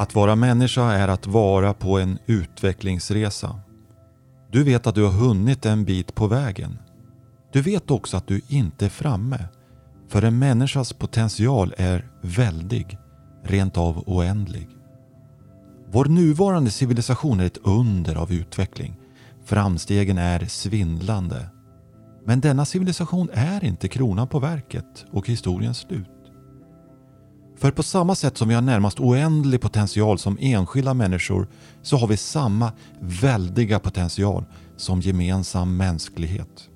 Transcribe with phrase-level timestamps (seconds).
[0.00, 3.60] Att vara människa är att vara på en utvecklingsresa.
[4.50, 6.78] Du vet att du har hunnit en bit på vägen.
[7.52, 9.48] Du vet också att du inte är framme.
[10.08, 12.98] För en människas potential är väldig,
[13.44, 14.68] rent av oändlig.
[15.90, 18.96] Vår nuvarande civilisation är ett under av utveckling.
[19.44, 21.46] Framstegen är svindlande.
[22.24, 26.19] Men denna civilisation är inte kronan på verket och historiens slut.
[27.60, 31.48] För på samma sätt som vi har närmast oändlig potential som enskilda människor
[31.82, 34.44] så har vi samma väldiga potential
[34.76, 36.68] som gemensam mänsklighet.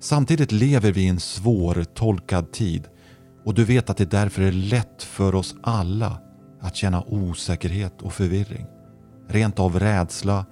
[0.00, 2.88] Samtidigt lever vi i en svårtolkad tid
[3.44, 6.20] och du vet att det därför är lätt för oss alla
[6.60, 8.66] att känna osäkerhet och förvirring.
[9.28, 10.46] Rent av rädsla,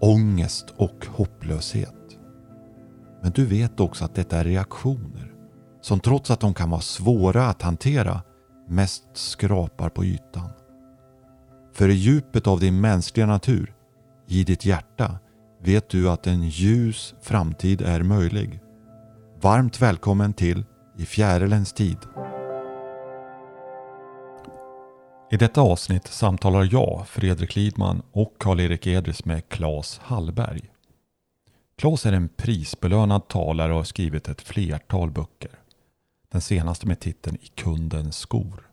[0.00, 2.18] ångest och hopplöshet.
[3.22, 5.33] Men du vet också att detta är reaktioner
[5.84, 8.22] som trots att de kan vara svåra att hantera
[8.68, 10.50] mest skrapar på ytan.
[11.72, 13.74] För i djupet av din mänskliga natur,
[14.28, 15.18] i ditt hjärta,
[15.62, 18.60] vet du att en ljus framtid är möjlig.
[19.40, 20.64] Varmt välkommen till
[20.98, 21.98] I fjärilens tid.
[25.30, 30.70] I detta avsnitt samtalar jag, Fredrik Lidman och Karl-Erik Edris med Claes Hallberg.
[31.78, 35.50] Claes är en prisbelönad talare och har skrivit ett flertal böcker.
[36.34, 38.68] Den senaste med titeln I kundens skor.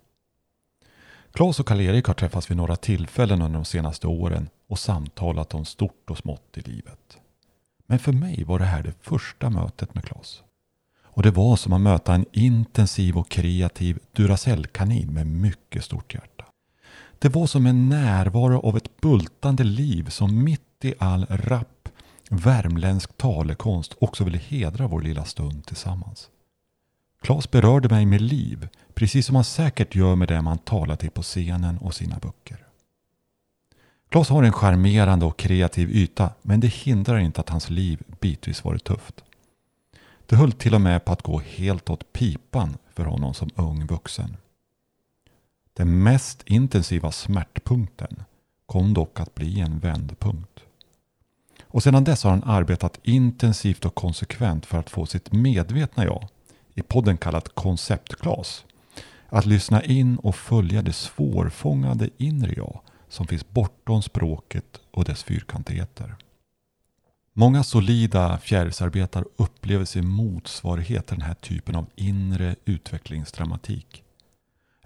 [1.31, 5.65] Claes och Karl-Erik har träffats vid några tillfällen under de senaste åren och samtalat om
[5.65, 7.17] stort och smått i livet.
[7.87, 10.41] Men för mig var det här det första mötet med Claes.
[11.03, 16.45] Och det var som att möta en intensiv och kreativ Duracell-kanin med mycket stort hjärta.
[17.19, 21.89] Det var som en närvaro av ett bultande liv som mitt i all rapp
[22.29, 26.29] värmländsk talekonst också ville hedra vår lilla stund tillsammans.
[27.21, 31.11] Klas berörde mig med liv, precis som han säkert gör med det man talar till
[31.11, 32.65] på scenen och sina böcker.
[34.09, 38.63] Klas har en charmerande och kreativ yta, men det hindrar inte att hans liv bitvis
[38.63, 39.23] varit tufft.
[40.25, 43.85] Det höll till och med på att gå helt åt pipan för honom som ung
[43.85, 44.37] vuxen.
[45.73, 48.23] Den mest intensiva smärtpunkten
[48.65, 50.59] kom dock att bli en vändpunkt.
[51.63, 56.27] Och sedan dess har han arbetat intensivt och konsekvent för att få sitt medvetna jag,
[56.75, 58.65] i podden kallat konceptglas,
[59.29, 65.23] att lyssna in och följa det svårfångade inre jag som finns bortom språket och dess
[65.23, 66.15] fyrkantigheter.
[67.33, 74.03] Många solida fjärilsarbetare upplever sin motsvarighet till den här typen av inre utvecklingsdramatik.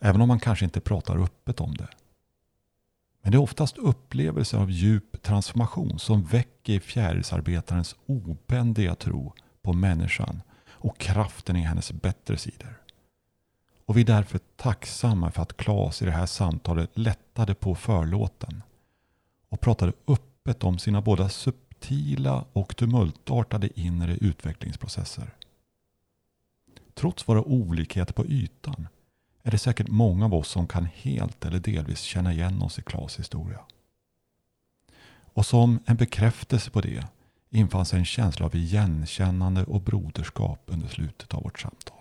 [0.02, 1.88] Även om man kanske inte pratar öppet om det.
[3.22, 10.42] Men det är oftast upplevelser av djup transformation som väcker fjärilsarbetarens obändiga tro på människan
[10.86, 12.82] och kraften i hennes bättre sidor.
[13.86, 18.64] Och vi är därför tacksamma för att Claes i det här samtalet lättade på förlåten
[19.50, 25.30] och pratade öppet om sina båda subtila och tumultartade inre utvecklingsprocesser.
[26.94, 28.88] Trots våra olikheter på ytan
[29.44, 32.82] är det säkert många av oss som kan helt eller delvis känna igen oss i
[32.82, 33.60] Klas historia.
[35.34, 37.08] Och som en bekräftelse på det
[37.56, 41.98] infann sig en känsla av igenkännande och broderskap under slutet av vårt samtal.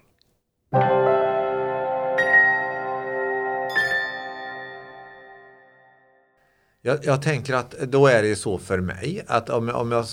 [6.82, 10.04] Jag, jag, tänker att då är det så för mig att om, om jag,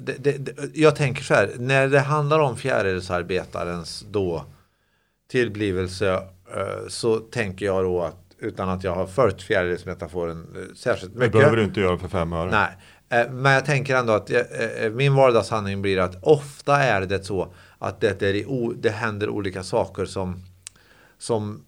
[0.00, 4.44] det, det, jag tänker så här, när det handlar om fjärilsarbetarens då
[5.28, 6.22] tillblivelse
[6.54, 11.32] Eh, så tänker jag då att utan att jag har följt fjärilsmetaforen eh, särskilt mycket.
[11.32, 12.50] Det behöver du inte göra för fem öre.
[12.50, 12.68] Nej,
[13.30, 14.30] men jag tänker ändå att
[14.92, 20.04] min vardagshandling blir att ofta är det så att det, är, det händer olika saker
[20.04, 20.42] som,
[21.18, 21.66] som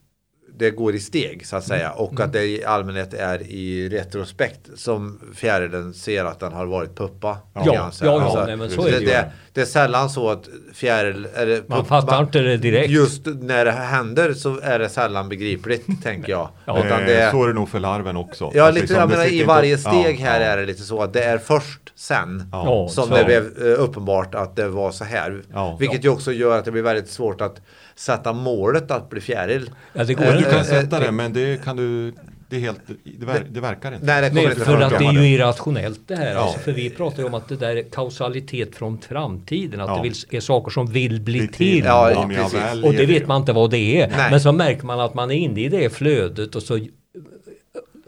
[0.59, 1.99] det går i steg så att säga mm.
[1.99, 2.31] och att mm.
[2.31, 7.38] det i allmänhet är i retrospekt som fjärilen ser att den har varit puppa.
[7.55, 7.72] Ja, ja,
[8.03, 11.27] ja, alltså, nej, men så är det, det, det, är sällan så att fjäril...
[11.35, 12.91] Eller, man fattar man, inte det direkt.
[12.91, 16.49] Just när det händer så är det sällan begripligt tänker jag.
[16.65, 16.85] ja.
[16.87, 18.50] Utan det, så är det nog för larven också.
[18.55, 21.25] Ja, lite, liksom, jag menar, i varje steg här är det lite så att det
[21.25, 22.53] är först sen
[22.91, 25.43] som det blev eh, uppenbart att det var så här.
[25.79, 27.61] Vilket ju också gör att det blir väldigt svårt att
[27.97, 29.71] sätta målet att bli fjäril.
[29.93, 32.12] Ja, det går du kan sätta det men det kan du
[32.49, 34.06] det, är helt, det, ver, det verkar inte.
[34.06, 36.33] Nej, det Nej för, att det är ju irrationellt det här.
[36.33, 36.39] Ja.
[36.39, 39.81] Alltså, för vi pratar ju om att det där är kausalitet från framtiden.
[39.81, 39.97] Att ja.
[39.97, 41.85] det vill, är saker som vill bli, bli till.
[41.85, 44.09] Ja, ja, och det vet man inte vad det är.
[44.09, 44.31] Nej.
[44.31, 46.79] Men så märker man att man är inne i det flödet och så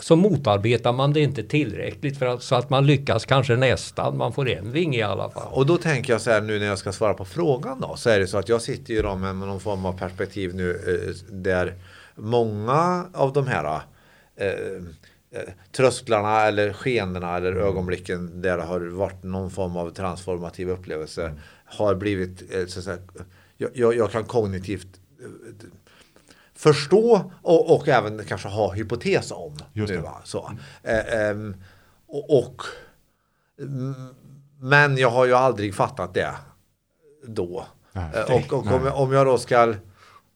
[0.02, 4.16] så motarbetar man det inte tillräckligt för att, så att man lyckas kanske nästan.
[4.16, 5.48] Man får en vinge i alla fall.
[5.50, 7.96] Och då tänker jag så här nu när jag ska svara på frågan då.
[7.96, 10.70] Så är det så att jag sitter ju då med någon form av perspektiv nu
[10.70, 11.74] eh, där
[12.14, 13.80] många av de här
[15.72, 17.64] trösklarna eller skenorna eller mm.
[17.64, 21.38] ögonblicken där det har varit någon form av transformativ upplevelse mm.
[21.64, 22.98] har blivit eh, så att säga,
[23.56, 25.68] jag, jag, kan kognitivt eh,
[26.54, 29.58] förstå och, och, även kanske ha hypotes om.
[29.72, 30.52] Just nu, Så.
[30.82, 31.36] Eh, eh,
[32.06, 32.62] och, och,
[34.60, 36.34] men jag har ju aldrig fattat det
[37.26, 37.66] då.
[37.92, 39.74] Nej, eh, och, och om, jag, om jag då ska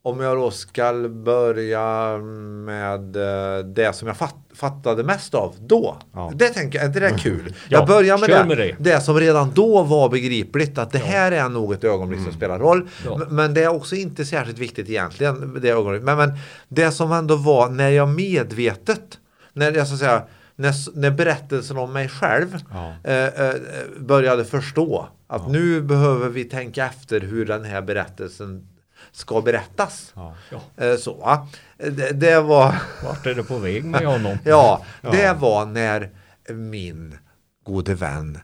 [0.06, 5.96] om jag då ska börja med eh, det som jag fatt, fattade mest av då.
[6.12, 6.32] Ja.
[6.34, 7.54] Det tänker jag, är inte det kul?
[7.68, 8.76] Ja, jag börjar med det, med det.
[8.78, 10.78] det som redan då var begripligt.
[10.78, 11.04] Att det ja.
[11.04, 12.36] här är nog ett ögonblick som mm.
[12.36, 12.88] spelar roll.
[13.28, 15.60] Men det är också inte särskilt viktigt egentligen.
[15.62, 16.00] Det.
[16.00, 16.32] Men, men
[16.68, 19.18] det som ändå var när jag medvetet,
[19.52, 20.22] när jag så att säga
[20.56, 22.56] när, när berättelsen om mig själv
[23.04, 23.54] eh, eh,
[23.98, 28.68] började förstå att nu behöver vi tänka efter hur den här berättelsen
[29.16, 30.12] ska berättas.
[30.16, 30.34] Ja.
[30.76, 31.46] Eh, så,
[31.76, 32.74] det, det, var...
[33.04, 34.38] Vart är det på väg med honom?
[34.44, 36.10] ja, det var när
[36.48, 37.18] min
[37.64, 38.38] gode vän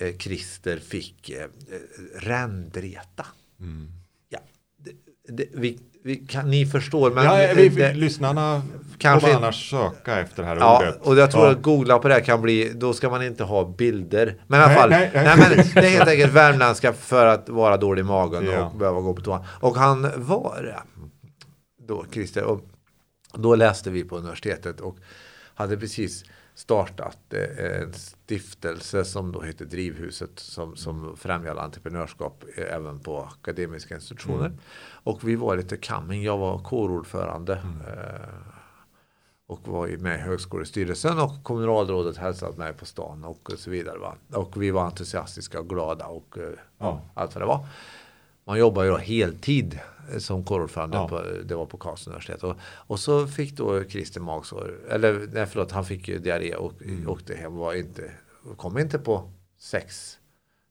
[0.00, 1.46] eh, Christer fick eh,
[2.14, 3.26] rändreta.
[3.60, 3.92] Mm.
[4.28, 4.38] Ja,
[4.76, 4.92] det,
[5.28, 7.10] det, vi, vi kan, ni förstår.
[7.10, 8.62] Men ja, vi, det, lyssnarna
[8.98, 10.98] kanske får annars söka efter det här ja, ordet.
[11.02, 11.50] Och jag tror ja.
[11.50, 14.36] att googla på det kan bli, då ska man inte ha bilder.
[14.46, 15.36] Men i alla fall, nej, nej, nej.
[15.36, 18.64] men det är helt enkelt värmländska för att vara dålig i magen ja.
[18.64, 19.46] och behöva gå på toa.
[19.60, 20.82] Och han var
[21.88, 22.60] då, Christer, och
[23.34, 24.96] då läste vi på universitetet och
[25.54, 26.24] hade precis
[26.54, 33.22] startat eh, en stiftelse som då heter Drivhuset som, som främjar entreprenörskap eh, även på
[33.22, 34.46] akademiska institutioner.
[34.46, 34.58] Mm.
[35.04, 37.80] Och vi var lite coming, jag var kårordförande mm.
[37.80, 38.28] Eh,
[39.46, 43.98] och var med i högskolestyrelsen och kommunalrådet hälsade mig på stan och så vidare.
[43.98, 44.14] Va?
[44.32, 46.36] Och vi var entusiastiska och glada och
[46.78, 47.00] ja.
[47.14, 47.66] allt vad det var.
[48.44, 49.80] Man jobbar ju då heltid
[50.18, 50.96] som kårordförande.
[50.96, 51.08] Ja.
[51.08, 52.44] På, det var på Karlstads universitet.
[52.44, 54.74] Och, och så fick då Christer magsår.
[54.88, 57.08] Eller nej, förlåt, han fick ju diarré och mm.
[57.08, 57.56] åkte hem.
[57.56, 58.10] Var inte,
[58.56, 60.18] kom inte på sex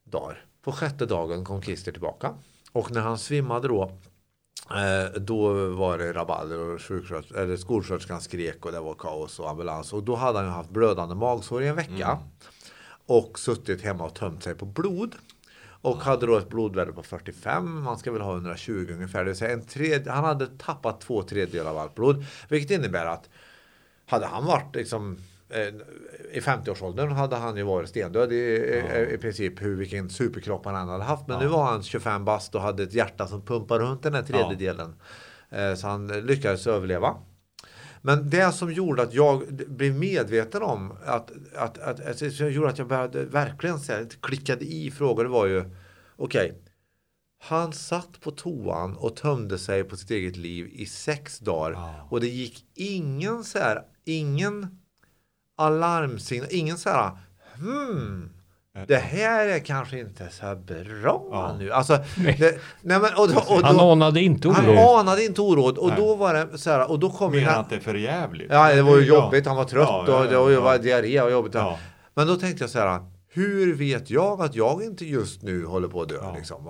[0.03, 0.45] dagar.
[0.61, 2.33] På sjätte dagen kom Christer tillbaka.
[2.71, 3.91] Och när han svimmade då
[4.69, 6.91] eh, då var det rabalder och
[7.37, 9.93] eller skolsköterskan skrek och det var kaos och ambulans.
[9.93, 12.07] Och då hade han haft blödande magsår i en vecka.
[12.07, 12.17] Mm.
[13.05, 15.15] Och suttit hemma och tömt sig på blod.
[15.83, 17.83] Och hade då ett blodvärde på 45.
[17.83, 19.19] Man ska väl ha 120 ungefär.
[19.19, 22.25] Det vill säga en tredje, han hade tappat två tredjedelar av allt blod.
[22.49, 23.29] Vilket innebär att
[24.05, 25.17] hade han varit liksom
[25.49, 25.67] eh,
[26.31, 28.99] i 50-årsåldern hade han ju varit stendöd i, ja.
[28.99, 31.27] i, princip hur vilken superkropp han än hade haft.
[31.27, 31.43] Men ja.
[31.43, 34.95] nu var han 25 bast och hade ett hjärta som pumpar runt den här tredjedelen.
[35.49, 35.57] Ja.
[35.57, 37.15] Eh, så han lyckades överleva.
[38.05, 42.69] Men det som gjorde att jag blev medveten om att, att, att, att, att gjorde
[42.69, 45.59] att jag började verkligen så här, klickade i frågor var ju
[46.15, 46.45] okej.
[46.45, 46.51] Okay,
[47.39, 52.07] han satt på toan och tömde sig på sitt eget liv i sex dagar wow.
[52.09, 54.79] och det gick ingen så här, ingen
[55.57, 57.17] alarmsignal, ingen så här
[57.55, 58.42] hmm
[58.87, 61.55] det här är kanske inte så bra ja.
[61.59, 61.71] nu.
[61.71, 61.97] Alltså,
[62.37, 64.77] det, nej men, och då, och då, han anade inte oråd.
[64.77, 65.77] Han anade inte oråd.
[65.77, 65.97] Och nej.
[65.97, 66.91] då var det så här.
[66.91, 68.47] Och då kom Menar att det är för jävligt?
[68.51, 69.45] Ja, det var ju jobbigt.
[69.45, 71.55] Han var trött ja, ja, ja, och det var diarré och jobbigt.
[72.13, 72.99] Men då tänkte jag så här.
[73.35, 76.35] Hur vet jag att jag inte just nu håller på att dö?
[76.35, 76.67] Liksom?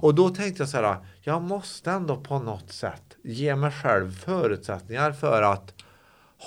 [0.00, 0.96] Och då tänkte jag så här.
[1.20, 5.74] Jag måste ändå på något sätt ge mig själv förutsättningar för att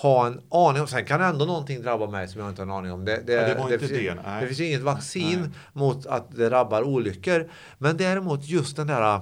[0.02, 0.88] ha en aning om.
[0.88, 3.06] Sen kan ändå någonting drabba mig som jag inte har en aning om.
[3.06, 5.50] Det, det, ja, det, det, finns, det, det finns inget vaccin Nej.
[5.74, 7.50] mot att det drabbar olyckor.
[7.78, 9.22] Men däremot just den där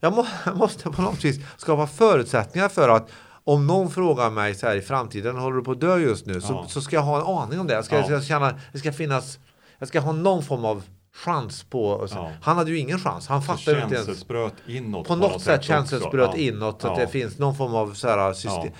[0.00, 3.10] jag, må, jag måste på något vis skapa förutsättningar för att
[3.44, 6.40] om någon frågar mig så här i framtiden, håller du på att dö just nu?
[6.40, 6.64] Så, ja.
[6.68, 7.74] så ska jag ha en aning om det.
[7.74, 8.10] Jag ska, ja.
[8.10, 9.38] jag känna, det ska finnas,
[9.78, 10.82] jag ska ha någon form av
[11.14, 12.08] chans på...
[12.10, 12.30] Ja.
[12.42, 13.28] Han hade ju ingen chans.
[13.28, 14.24] Han fattade inte ens.
[14.66, 15.08] inåt.
[15.08, 16.38] På, på något sätt känselspröt ja.
[16.38, 16.82] inåt.
[16.82, 18.72] Så att det finns någon form av så här system.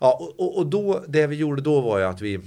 [0.00, 2.40] Ja, och, och då, det vi gjorde då var ju att vi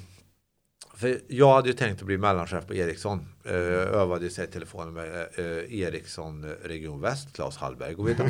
[1.00, 3.28] för jag hade ju tänkt att bli mellanchef på Ericsson.
[3.44, 7.96] Eh, övade sig i telefonen med eh, Ericsson eh, Region Väst, Claes Hallberg.
[7.96, 8.26] Och, vet, eh,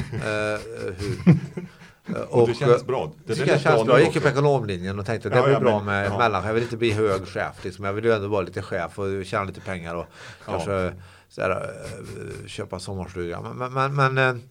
[2.05, 3.11] hur, och, och det känns bra.
[3.25, 3.99] Det, det känns bra.
[3.99, 6.17] Jag gick ju på ekonomlinjen och tänkte att det ja, blir bra med ja.
[6.17, 6.47] mellanchef.
[6.47, 7.63] Jag vill inte bli hög chef.
[7.63, 7.85] Liksom.
[7.85, 10.05] Jag vill ju ändå vara lite chef och tjäna lite pengar och
[10.45, 10.51] ja.
[10.51, 10.93] kanske
[11.29, 13.41] såhär, eh, köpa sommarstuga.
[13.41, 14.41] Men, men, men,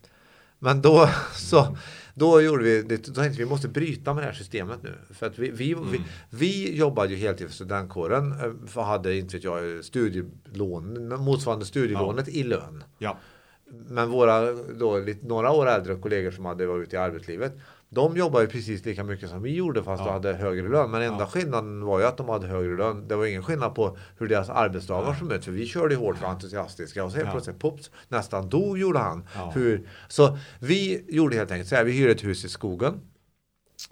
[0.58, 1.76] men då så
[2.18, 4.94] då gjorde vi det, då tänkte vi vi måste bryta med det här systemet nu.
[5.10, 5.90] För att vi, vi, mm.
[5.90, 8.32] vi, vi jobbade ju heltid för studentkåren.
[8.32, 12.40] Eh, för hade inte vet jag studielån, motsvarande studielånet ja.
[12.40, 12.84] i lön.
[12.98, 13.18] Ja.
[13.88, 17.52] Men våra då, lite, några år äldre kollegor som hade varit ute i arbetslivet
[17.90, 20.06] de jobbar ju precis lika mycket som vi gjorde fast ja.
[20.06, 20.90] de hade högre lön.
[20.90, 21.26] Men enda ja.
[21.26, 23.08] skillnaden var ju att de hade högre lön.
[23.08, 25.44] Det var ingen skillnad på hur deras arbetsdagar såg ut.
[25.44, 27.32] För vi körde hårt och entusiastiska och så helt ja.
[27.32, 29.26] plötsligt pops, nästan dog gjorde han.
[29.34, 29.50] Ja.
[29.54, 31.84] Hur, så vi gjorde helt enkelt så här.
[31.84, 33.00] Vi hyrde ett hus i skogen.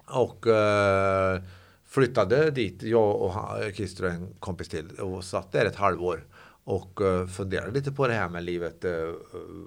[0.05, 1.41] Och eh,
[1.85, 3.33] flyttade dit, jag och
[3.73, 6.25] Christer och en kompis till och satt där ett halvår
[6.63, 8.85] och uh, funderade lite på det här med livet.
[8.85, 9.13] Uh,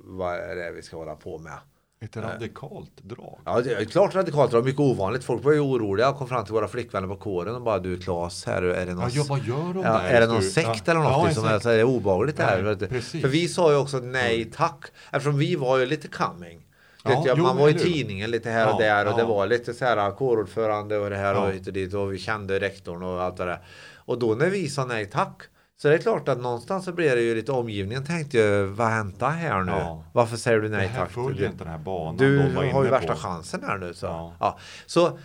[0.05, 1.59] vad är det vi ska hålla på med?
[2.05, 3.39] Ett radikalt drag.
[3.45, 4.65] Ja, det är klart radikalt drag.
[4.65, 5.25] Mycket ovanligt.
[5.25, 6.07] Folk var ju oroliga.
[6.07, 8.95] Jag kom fram till våra flickvänner på kåren och bara du Klas, här är det
[8.95, 10.93] någon, ja, vad gör de ja, är det någon sekt ja.
[10.93, 12.75] eller något ja, som är, så är obehagligt här?
[12.89, 13.23] Precis.
[13.23, 14.85] För vi sa ju också nej tack.
[15.11, 16.67] Eftersom vi var ju lite coming.
[17.05, 19.85] Ja, jag, man var i tidningen lite här och där och det var lite så
[19.85, 23.37] här kårordförande och det här och hit och dit och vi kände rektorn och allt
[23.37, 23.61] det där.
[23.97, 25.43] Och då när vi sa nej tack
[25.83, 28.89] så det är klart att någonstans så blir det ju lite omgivningen tänkte ju, vad
[28.89, 29.73] hänt här nu?
[29.73, 30.05] Ja.
[30.13, 30.95] Varför säger du nej tack?
[30.95, 32.17] Det här följer inte den här banan.
[32.17, 32.39] Du
[32.73, 33.19] har ju värsta på.
[33.19, 33.95] chansen här nu.
[33.95, 34.07] Så.
[34.07, 34.37] Ja.
[34.41, 34.59] ja.
[34.87, 35.19] Så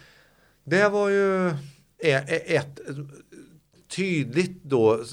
[0.64, 1.50] det var ju
[2.30, 2.80] ett
[3.88, 5.04] tydligt då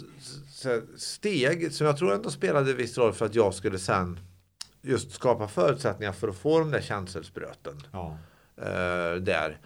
[0.97, 4.21] steg som jag tror ändå spelade viss roll för att jag skulle sen
[4.83, 7.83] just skapa förutsättningar för att få de där känselspröten.
[7.93, 8.19] Ja.
[8.59, 9.61] Uh, där.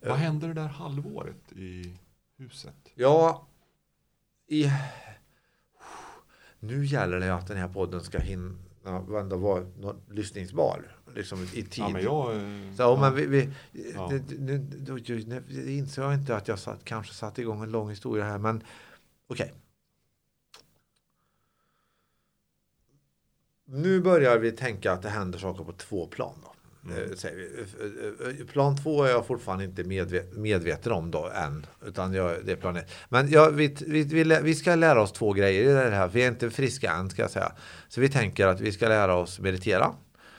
[0.00, 1.98] Vad hände det där halvåret i
[2.38, 2.74] huset?
[2.94, 3.47] Ja,
[4.48, 4.70] i
[6.60, 9.64] nu gäller det att den här podden ska hinna ändå vara
[10.10, 10.96] lyssningsbar.
[11.14, 11.70] Liksom i tid.
[11.76, 12.26] Ja, men jag,
[12.76, 13.00] så, ja.
[13.00, 13.50] men vi, vi,
[13.94, 14.10] ja.
[14.38, 18.24] nu, då, nu inser jag inte att jag satt, kanske satte igång en lång historia
[18.24, 18.62] här, men
[19.26, 19.44] okej.
[19.44, 19.54] Okay.
[23.64, 26.34] Nu börjar vi tänka att det händer saker på två plan.
[26.42, 26.54] Då.
[26.84, 28.46] Mm.
[28.46, 31.66] Plan två är jag fortfarande inte medvet medveten om då än.
[31.86, 32.90] Utan jag, det är plan ett.
[33.08, 36.08] Men ja, vi, vi, vi, vi, ska lära oss två grejer i det här.
[36.08, 37.52] Vi är inte friska än ska jag säga.
[37.88, 39.92] Så vi tänker att vi ska lära oss meditera.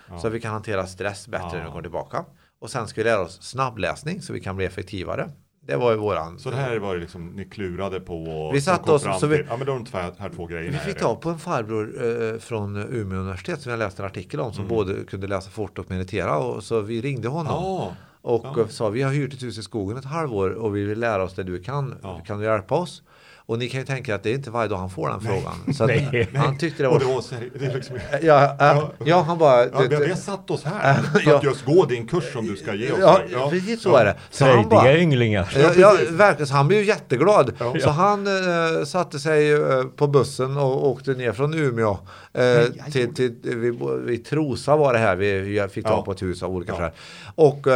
[0.08, 0.20] Ja.
[0.20, 1.58] Så att vi kan hantera stress bättre ja.
[1.58, 2.26] när vi kommer tillbaka.
[2.60, 5.30] Och sen ska vi lära oss snabbläsning så vi kan bli effektivare.
[5.62, 6.40] Det var ju våran.
[6.40, 8.52] Så det här var det liksom ni klurade på.
[8.54, 9.46] Vi satt oss så vi.
[9.50, 10.72] Ja men de här, två grejerna.
[10.72, 14.40] Vi fick tag på en farbror eh, från Umeå universitet som jag läste en artikel
[14.40, 14.76] om som mm.
[14.76, 17.64] både kunde läsa fort och meditera och så vi ringde honom.
[17.64, 17.92] Oh.
[18.22, 18.68] Och ja.
[18.68, 21.36] sa vi har hyrt ett hus i skogen ett halvår och vi vill lära oss
[21.36, 21.96] det du kan.
[22.04, 22.22] Ja.
[22.26, 23.04] Kan du hjälpa oss?
[23.50, 25.42] Och ni kan ju tänka att det är inte varje dag han får den nej.
[25.42, 25.74] frågan.
[25.74, 27.00] Så nej, han tyckte det var...
[27.00, 27.24] det var
[27.60, 28.00] det är liksom...
[28.22, 29.66] ja, äh, ja, han bara...
[29.66, 32.74] Ja, vi, har satt oss här för att just gå din kurs som du ska
[32.74, 32.98] ge oss.
[33.02, 33.50] Ja, ja.
[33.50, 34.16] precis så är det.
[34.30, 35.54] Så han bara, ynglingar.
[35.56, 36.48] Ja, ja, verkligen.
[36.48, 37.52] Så han blev ju jätteglad.
[37.82, 41.98] Så han äh, satte sig äh, på bussen och åkte ner från Umeå
[42.40, 45.16] äh, till, till, vid, vid Trosa var det här.
[45.16, 46.92] Vi fick tag på ett hus av olika skäl.
[47.36, 47.68] Och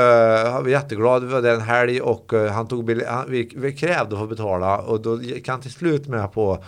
[0.51, 1.21] han var jätteglad.
[1.21, 5.01] Det var en helg och han tog han, vi, vi krävde att få betala och
[5.01, 6.63] då kan till slut med på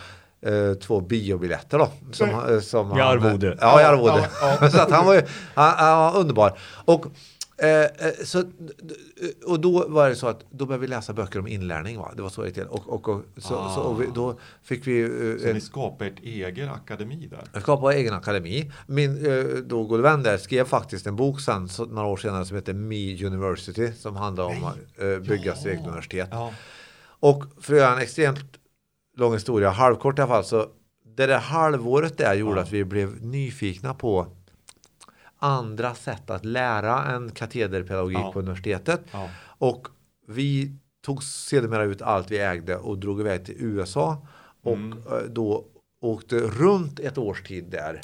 [0.46, 1.90] eh, två biobiljetter då.
[2.12, 2.62] Som, mm.
[2.62, 3.58] som I arvode.
[3.62, 4.30] Ja, i arvode.
[4.42, 4.70] Ja, ja.
[4.72, 5.22] så att han var ju
[5.54, 6.58] han, han var underbar.
[6.86, 7.06] Och,
[7.58, 8.44] eh, eh, så,
[9.46, 11.98] och då var det så att då började vi läsa böcker om inlärning.
[11.98, 12.14] Va?
[12.16, 12.64] Det var så det till.
[12.64, 13.76] Och, och, och, så, ah.
[13.76, 15.02] så, och vi, då fick vi...
[15.02, 17.44] Eh, så ni skapade ert egen akademi där?
[17.54, 18.72] Jag skapade egen akademi.
[18.88, 22.46] Min eh, då gode vän där skrev faktiskt en bok sen, så, några år senare
[22.46, 23.92] som heter Me University.
[23.92, 25.56] Som handlar om att eh, bygga ja.
[25.56, 26.30] sitt eget universitet.
[26.32, 26.54] Ja.
[27.20, 28.40] Och för att göra en extremt
[29.18, 30.68] lång historia, halvkort i alla fall, så
[31.16, 32.62] det där halvåret där gjorde ja.
[32.62, 34.28] att vi blev nyfikna på
[35.40, 38.32] andra sätt att lära en katederpedagogik ja.
[38.32, 39.02] på universitetet.
[39.12, 39.30] Ja.
[39.46, 39.88] Och
[40.28, 40.76] vi
[41.06, 44.28] tog sedermera ut allt vi ägde och drog iväg till USA
[44.64, 44.98] och mm.
[44.98, 45.66] Eh, då
[46.02, 48.02] åkte runt ett års tid där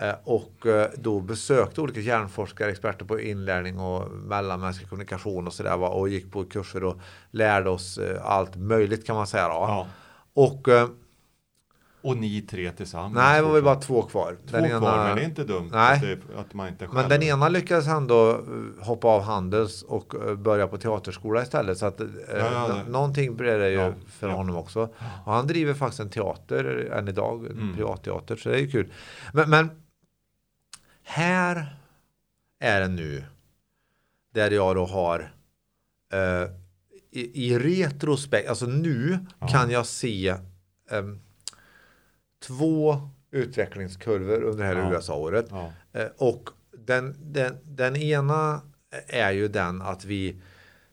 [0.00, 5.78] eh, och eh, då besökte olika hjärnforskare, experter på inlärning och mellanmänsklig kommunikation och sådär
[5.78, 7.00] och gick på kurser och
[7.30, 9.42] lärde oss allt möjligt kan man säga.
[9.42, 9.86] Ja.
[10.34, 10.68] Och,
[12.02, 13.14] och ni tre tillsammans?
[13.14, 14.36] Nej, det var bara två kvar.
[14.50, 16.86] Två den kvar, ena, men det är inte dumt nej, att, det, att man inte
[16.86, 16.94] själv.
[16.94, 21.78] Men den ena lyckades ändå eh, hoppa av Handels och eh, börja på teaterskola istället.
[21.78, 24.88] Så att ja, ja, någonting blev det ju ja, för honom också.
[25.24, 27.76] Och han driver faktiskt en teater än idag, en mm.
[27.76, 28.92] privatteater, så det är ju kul.
[29.32, 29.70] Men, men
[31.02, 31.76] här
[32.60, 33.24] är det nu
[34.34, 35.34] där jag då har
[36.12, 36.50] eh,
[37.10, 40.34] i, i retrospekt, alltså nu kan jag se
[40.90, 41.20] um,
[42.40, 44.94] två utvecklingskurvor under det här ja.
[44.94, 45.46] USA-året.
[45.50, 45.72] Ja.
[45.96, 48.60] Uh, och den, den, den ena
[49.06, 50.36] är ju den att vi,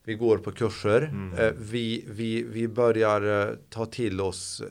[0.03, 1.01] vi går på kurser.
[1.01, 1.39] Mm.
[1.39, 4.61] Uh, vi, vi, vi börjar uh, ta till oss,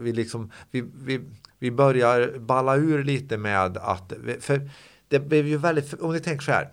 [0.00, 1.20] vi, liksom, vi, vi,
[1.58, 4.70] vi börjar balla ur lite med att, för
[5.08, 6.68] det blev ju väldigt, om ni tänker så här,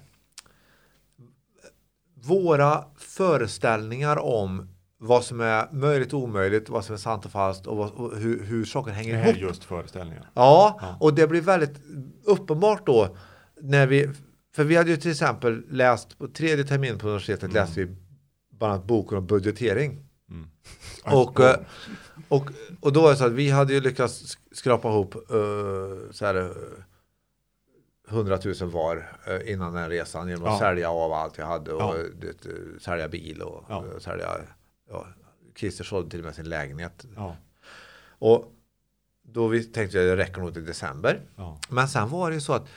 [2.14, 7.68] våra föreställningar om vad som är möjligt och omöjligt, vad som är sant och falskt
[7.68, 9.36] och, vad, och hur, hur saker hänger ihop.
[9.36, 10.30] Det är just föreställningar.
[10.34, 11.82] Ja, ja, och det blir väldigt
[12.24, 13.18] uppenbart då
[13.62, 14.10] när vi,
[14.56, 17.54] för vi hade ju till exempel läst på tredje terminen på universitetet mm.
[17.54, 17.96] läste vi
[18.52, 20.06] bland annat boken om budgetering.
[20.30, 20.48] Mm.
[21.20, 21.56] Och, eh,
[22.28, 22.50] och,
[22.82, 26.52] och då var det så att vi hade ju lyckats skrapa ihop uh, så här,
[28.10, 30.60] 100 000 var eh, innan den resan genom att ja.
[30.60, 32.30] sälja av allt jag hade och ja.
[32.80, 33.84] sälja bil och ja.
[34.00, 34.28] sälja
[34.90, 35.08] ja,
[35.56, 37.06] Christer sålde till och med sin lägenhet.
[37.16, 37.36] Ja.
[38.20, 38.52] Och
[39.24, 41.22] då vi tänkte att det räcker nog till december.
[41.36, 41.58] Ja.
[41.70, 42.68] Men sen var det ju så att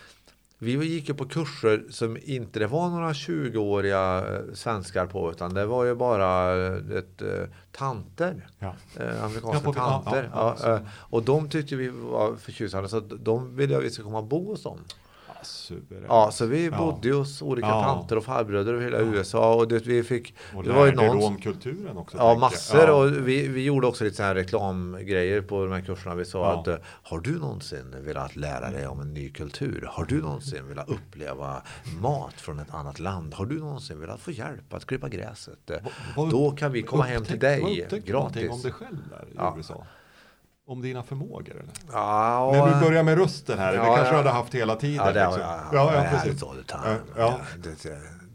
[0.61, 5.55] vi gick ju på kurser som inte det var några 20-åriga eh, svenskar på utan
[5.55, 6.53] det var ju bara
[6.99, 8.49] ett, eh, tanter.
[8.59, 8.75] Ja.
[9.00, 10.31] Eh, amerikanska Ja, på- tanter.
[10.35, 14.19] ja, eh, och de tyckte vi var förtjusande så de ville att vi skulle komma
[14.19, 14.79] och bo hos dem.
[15.40, 16.07] Ja, suveränt.
[16.09, 16.76] Ja, så vi Ja.
[16.78, 17.83] bodde hos olika Ja.
[17.85, 19.04] tanter och farbröder över hela Ja.
[19.04, 22.16] USA och det, vi fick Och det var ju någon- om kulturen också.
[22.16, 22.80] Ja, massor.
[22.80, 22.92] Ja.
[22.92, 26.14] Och vi, vi gjorde också lite så här reklamgrejer på de här kurserna.
[26.14, 26.61] Vi sa Ja.
[26.61, 29.88] att eh, har du någonsin velat lära dig om en ny kultur?
[29.90, 31.62] Har du någonsin velat uppleva
[32.00, 33.35] mat från ett annat land?
[33.35, 35.71] Har du någonsin velat få hjälp att klippa gräset?
[35.71, 35.76] Eh,
[36.16, 38.57] Vad- Då kan vi komma hem till vad dig upptäckte du någonting gratis.
[38.57, 39.54] om dig själv där i Ja.
[39.59, 39.85] USA?
[40.68, 41.64] Om dina förmågor eller?
[41.92, 44.10] Ja, När du börjar med rösten här, det Ja, kanske ja.
[44.10, 45.06] du hade haft hela tiden.
[45.06, 45.40] Ja, det, liksom.
[45.42, 46.42] ja, ja, ja, det, precis.
[46.42, 46.96] all the time.
[47.16, 47.40] Ja, ja.
[47.62, 47.88] Det,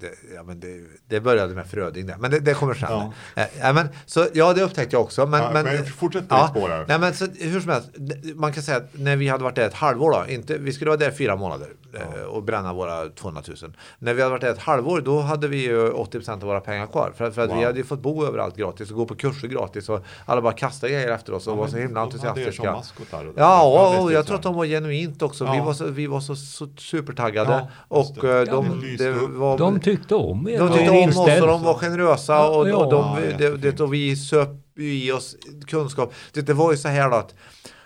[0.04, 2.16] det, ja, men det, det började med Fröding där.
[2.20, 2.88] Men det, det kommer sen.
[2.92, 3.14] Ja.
[3.36, 3.46] Ja.
[3.60, 5.26] Ja, men, så, ja, det upptäckte jag också.
[5.26, 6.86] Men, Ja, men, men fortsätt på ja, ditt spår här.
[6.88, 7.90] Nej, men så, hur som helst,
[8.36, 10.90] man kan säga att när vi hade varit där ett halvår då, inte, vi skulle
[10.90, 13.74] vara där fyra månader eh, och bränna våra 200 000.
[14.00, 16.88] När vi hade varit där ett halvår, då hade vi ju 80 av våra pengar
[16.88, 17.12] kvar.
[17.18, 17.64] För, för att vi Wow.
[17.64, 20.94] hade ju fått bo överallt gratis och gå på kurser gratis och alla bara kastade
[20.94, 22.72] grejer efter oss och Ja, var så himla de hade er som entusiastiska.
[22.72, 23.32] maskotar.
[23.38, 23.64] Ja,
[23.98, 25.44] och, och jag tror att de var genuint också.
[25.52, 25.64] Vi Ja.
[25.64, 27.52] var så, vi var så, så supertaggade.
[27.52, 31.48] Ja, och eh, de, det var, De tyckte om er de tyckte om oss och
[31.48, 35.36] de var generösa och, Ja, och, de, ja, det, det, och vi söp i oss
[35.68, 36.14] kunskap.
[36.34, 37.36] Det, det var ju så här då att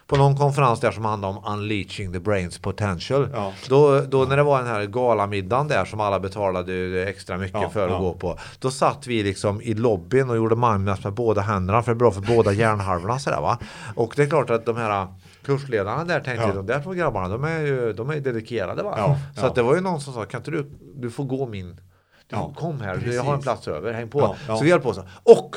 [0.08, 3.30] på någon konferens där som handlade om unleashing the brains potential.
[3.34, 3.54] Ja.
[3.70, 7.70] Då, då när det var den här galamiddagen där som alla betalade extra mycket Ja,
[7.70, 8.00] för att ja.
[8.00, 8.38] gå på.
[8.60, 12.00] Då satt vi liksom i lobbyn och gjorde mindmaps med båda händerna för det är
[12.00, 13.58] bra för båda hjärnhalvorna sådär va.
[13.96, 15.08] Och det är klart att de här
[15.46, 16.54] kursledarna där tänkte Ja.
[16.54, 18.94] de där två grabbarna de är ju de är dedikerade va.
[18.98, 19.48] Ja, Så ja.
[19.48, 21.80] att det var ju någon som sa kan inte du, du får gå min
[22.30, 23.16] Ja, kom här, precis.
[23.16, 24.20] jag har en plats över, häng på.
[24.20, 24.58] Ja, ja.
[24.58, 25.04] Så vi höll på så.
[25.24, 25.56] Och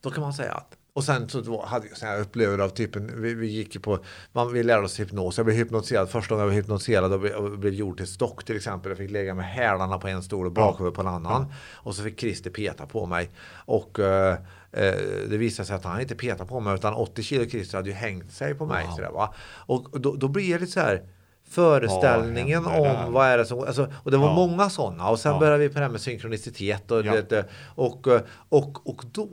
[0.00, 3.34] då kan man säga att och sen så hade jag här upplevelser av typen, vi,
[3.34, 3.98] vi gick på,
[4.32, 7.58] man, vi lärde oss hypnos, jag blev hypnotiserad, första gången jag blev hypnotiserad och blev,
[7.58, 10.52] blev gjord till stock till exempel, jag fick lägga med hälarna på en stol och
[10.52, 11.52] bakhuvudet på en annan.
[11.74, 13.30] Och så fick Christer peta på mig.
[13.64, 14.32] Och eh,
[14.72, 14.94] eh,
[15.28, 17.94] det visade sig att han inte petade på mig utan 80 kilo Christer hade ju
[17.94, 18.86] hängt sig på mig.
[18.86, 18.94] Wow.
[18.94, 19.34] Sådär, va?
[19.66, 21.02] Och då, då blir det så här
[21.50, 23.04] föreställningen där?
[23.06, 24.34] om vad är det som, alltså, och det var Ja.
[24.34, 25.38] många sådana och sen Ja.
[25.38, 27.22] började vi på det här med synkronicitet och, Ja.
[27.28, 28.06] det, och,
[28.48, 29.28] och, och, då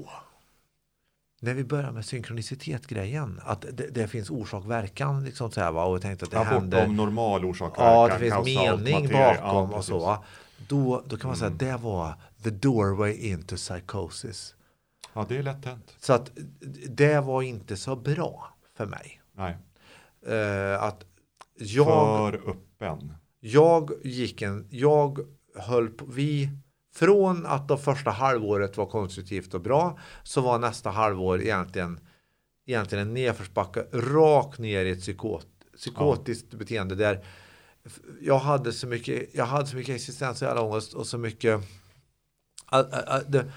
[1.41, 5.83] när vi börjar med synkronicitet-grejen, att det, det finns orsak-verkan liksom så här, va?
[5.85, 6.79] och tänkte att det Ja, händer.
[6.79, 9.99] bortom normal orsak Ja, det finns mening bakom Ja, och så.
[9.99, 10.23] Va?
[10.67, 11.73] Då, då kan man säga att Mm.
[11.75, 14.55] det var the doorway into psychosis.
[15.13, 15.95] Ja, det är lätt hänt.
[15.99, 16.31] Så att
[16.89, 18.47] det var inte så bra
[18.77, 19.21] för mig.
[19.35, 19.57] Nej,
[20.27, 21.05] Eh, att
[21.55, 23.13] jag, för öppen.
[23.39, 25.19] jag gick en, jag
[25.55, 26.49] höll på, vi,
[26.95, 31.99] från att det första halvåret var konstruktivt och bra så var nästa halvår egentligen,
[32.65, 37.25] egentligen en nedförsbacke rakt ner i ett psykot, psykotiskt beteende där
[38.21, 41.61] jag hade så mycket, jag hade så mycket existentiell ångest och så mycket
[42.65, 43.51] att, att, det,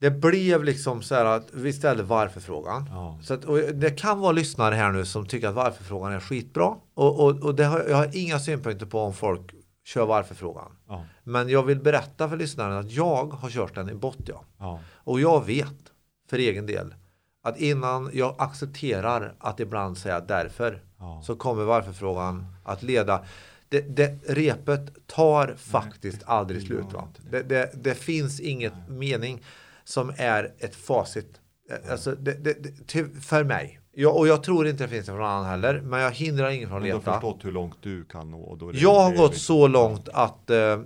[0.00, 2.88] det blev liksom så här att vi ställde varför-frågan.
[2.90, 3.18] Ja.
[3.22, 6.74] Så att, och det kan vara lyssnare här nu som tycker att varför-frågan är skitbra.
[6.94, 9.54] Och, och, och det har, jag har inga synpunkter på om folk
[9.84, 10.72] kör varför-frågan.
[10.88, 11.04] Ja.
[11.24, 14.36] Men jag vill berätta för lyssnaren att jag har kört den i botten.
[14.58, 14.80] Ja.
[14.94, 15.92] Och jag vet
[16.30, 16.94] för egen del
[17.42, 20.82] att innan jag accepterar att ibland säga därför
[21.22, 23.24] så kommer varför-frågan att leda
[23.68, 26.92] det, det, repet tar faktiskt aldrig slut.
[26.92, 27.08] Va?
[27.30, 29.42] Det, det, det finns inget mening
[29.88, 31.40] som är ett facit.
[31.70, 32.56] Eh, Alltså, det, det,
[32.92, 33.80] det, för mig.
[33.92, 35.80] Jag, och jag tror inte det finns det för någon annan heller.
[35.80, 37.12] Men jag hindrar ingen från att du har leta.
[37.12, 38.38] förstått hur långt du kan nå.
[38.40, 40.78] och Jag har gått så långt att eh,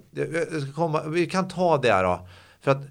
[0.75, 2.29] komma, vi kan ta det då.
[2.61, 2.83] För att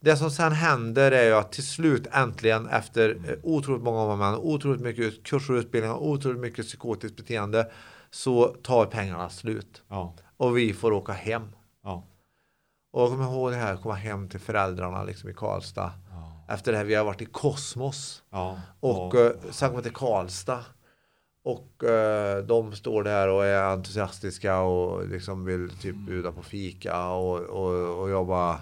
[0.00, 4.16] det som sen händer är ju att till slut äntligen efter eh, otroligt många år
[4.16, 7.70] med otroligt mycket kurser och utbildningar, otroligt mycket psykotiskt beteende
[8.10, 9.82] så tar pengarna slut.
[9.88, 10.14] Ja.
[10.36, 11.42] Och vi får åka hem.
[12.90, 15.92] Och jag kommer ihåg det här, komma hem till föräldrarna liksom i Karlstad.
[16.10, 16.54] Ja.
[16.54, 18.22] Efter det här, vi har varit i Kosmos.
[18.30, 18.60] Ja.
[18.80, 19.24] Och ja.
[19.26, 20.64] eh, sen kom till Karlstad.
[21.42, 26.06] Och eh, de står där och är entusiastiska och liksom vill typ Mm.
[26.06, 28.58] bjuda på fika och, och, och jag bara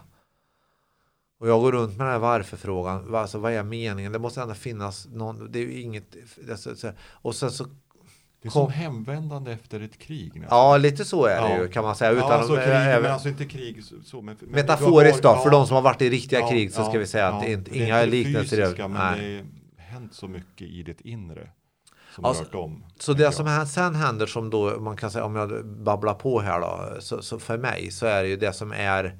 [1.40, 3.10] och jag går runt med den här varför-frågan.
[3.10, 4.12] Va- Alltså, vad är meningen?
[4.12, 5.52] Det måste ändå finnas någon.
[5.52, 6.16] Det är ju inget.
[6.50, 6.90] Alltså, så,
[7.22, 7.66] och sen så.
[8.46, 10.40] Det är kom- som hemvändande efter ett krig.
[10.40, 10.58] nästan.
[10.58, 11.58] Ja, lite så är det Ja.
[11.62, 12.10] ju kan man säga.
[12.10, 15.50] Utan, ja, alltså, krig, även- men alltså inte krig så, men, men Metaforiskt då, för
[15.50, 17.52] de som har varit i riktiga ja, krig så ska vi säga att det är
[17.52, 18.56] inte, det är inga inte liknelser.
[18.56, 19.32] fysiska, men Nej.
[19.76, 21.50] det har hänt så mycket i det inre.
[22.14, 22.84] Som Alltså, rört om.
[22.98, 23.52] Så det som jag.
[23.52, 27.22] här sen händer som då man kan säga om jag babblar på här då så,
[27.22, 29.18] så för mig så är det ju det som är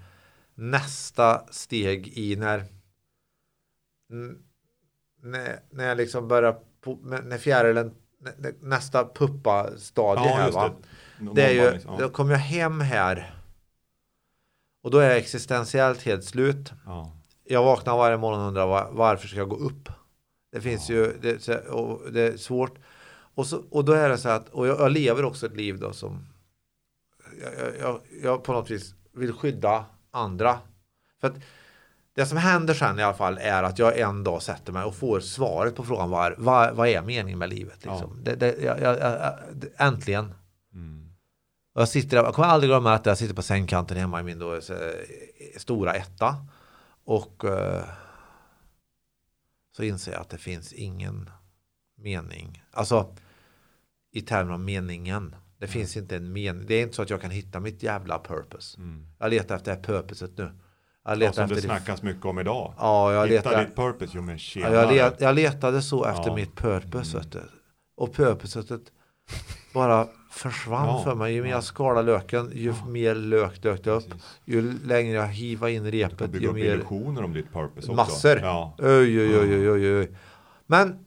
[0.54, 2.64] nästa steg i när
[5.22, 7.94] när, när jag liksom börjar på, när fjärilen
[8.60, 10.70] nästa puppa stadie ja, här va.
[11.18, 11.30] Det.
[11.34, 11.98] det är ju, liksom.
[11.98, 13.34] då kommer jag hem här
[14.82, 16.72] och då är jag existentiellt helt slut.
[16.84, 17.12] Ja.
[17.44, 19.88] Jag vaknar varje morgon och undrar var, varför ska jag gå upp?
[20.52, 20.96] Det finns ja.
[20.96, 22.78] ju, det, och det är svårt.
[23.34, 25.78] Och, så, och då är det så att, och jag, jag lever också ett liv
[25.78, 26.26] då som
[27.42, 30.58] jag, jag, jag, på något vis vill skydda andra.
[31.20, 31.36] För att
[32.16, 34.94] det som händer sen i alla fall är att jag en dag sätter mig och
[34.94, 37.84] får svaret på frågan var, vad, vad är meningen med livet?
[37.84, 38.22] Liksom.
[38.24, 38.30] Ja.
[38.30, 39.34] Det, det, jag, jag,
[39.76, 40.34] äntligen.
[40.72, 41.10] Mm.
[41.74, 44.38] Och jag, sitter, jag kommer aldrig glömma att jag sitter på sängkanten hemma i min
[44.38, 44.60] då,
[45.56, 46.36] stora etta.
[47.04, 47.80] Och uh,
[49.76, 51.30] så inser jag att det finns ingen
[51.96, 52.64] mening.
[52.70, 53.14] Alltså
[54.12, 55.36] i termer av meningen.
[55.58, 55.72] Det mm.
[55.72, 56.66] finns inte en mening.
[56.66, 58.78] Det är inte så att jag kan hitta mitt jävla purpose.
[58.78, 59.06] Mm.
[59.18, 60.52] Jag letar efter det här purposet nu.
[61.08, 62.74] Jag letade ja, som det snackas mycket om idag.
[62.78, 66.26] Ja, jag Hitta letade, ditt purpose, jo men ja, jag, let, jag letade så efter
[66.26, 66.34] ja.
[66.34, 67.18] mitt purpose.
[67.18, 67.46] Mm.
[67.96, 68.80] Och purposet
[69.74, 71.02] bara försvann ja.
[71.04, 71.34] för mig.
[71.34, 74.14] Ju mer jag skalade löken, ju mer lök dök det upp.
[74.44, 76.64] Ju längre jag hivade in repet, ju mer...
[76.64, 77.92] illusioner om ditt purpose också.
[77.92, 78.40] Massor.
[78.42, 78.74] Ja.
[78.78, 80.16] Oj, oj, oj, oj, oj.
[80.66, 80.98] Men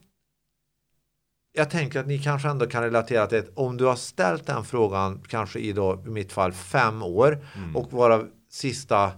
[1.52, 4.64] jag tänker att ni kanske ändå kan relatera till att om du har ställt den
[4.64, 7.76] frågan, kanske i då, i mitt fall fem år mm.
[7.76, 9.12] och vara sista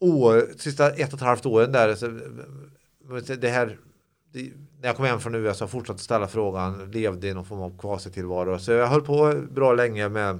[0.00, 2.06] år, sista ett och ett halvt åren där, så,
[3.34, 3.78] det här,
[4.32, 7.78] det, när jag kom hem från USA fortsatte ställa frågan, levde i någon form av
[7.78, 8.58] kvasitillvaro.
[8.58, 10.38] Så jag höll på bra länge med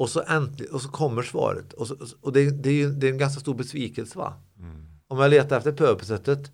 [0.00, 1.72] och så äntligen, och så kommer svaret.
[1.72, 4.34] Och, så, och det, det, är ju, det är en ganska stor besvikelse va?
[4.58, 4.86] Mm.
[5.08, 6.52] Om jag letar efter purposetet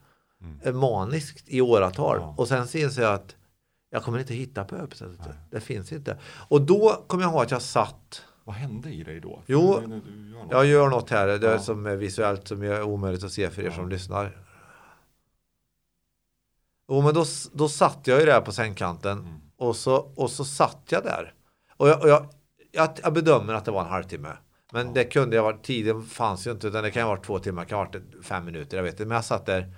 [0.63, 0.79] mm.
[0.79, 2.17] maniskt i åratal.
[2.21, 2.35] Ja.
[2.39, 3.37] Och sen så inser jag att
[3.91, 5.37] jag kommer inte hitta purposetet.
[5.51, 6.19] Det finns inte.
[6.49, 9.43] Och då kommer jag ihåg att jag satt vad hände i dig då?
[9.47, 11.27] Jo, du, du gör jag gör något här.
[11.27, 11.59] Det ja.
[11.59, 13.73] som är visuellt som är omöjligt att se för er ja.
[13.73, 14.43] som lyssnar.
[16.89, 19.35] Jo, men då, då satt jag ju där på sängkanten mm.
[19.57, 21.35] och, så, och så satt jag där.
[21.77, 22.27] Och jag, och jag,
[22.73, 24.37] jag, jag bedömer att det var en halvtimme.
[24.73, 24.93] Men ja.
[24.93, 27.65] det kunde jag varit, tiden fanns ju inte, utan det kan ha varit två timmar,
[27.65, 29.05] kan ha varit fem minuter, jag vet inte.
[29.05, 29.75] Men jag satt där.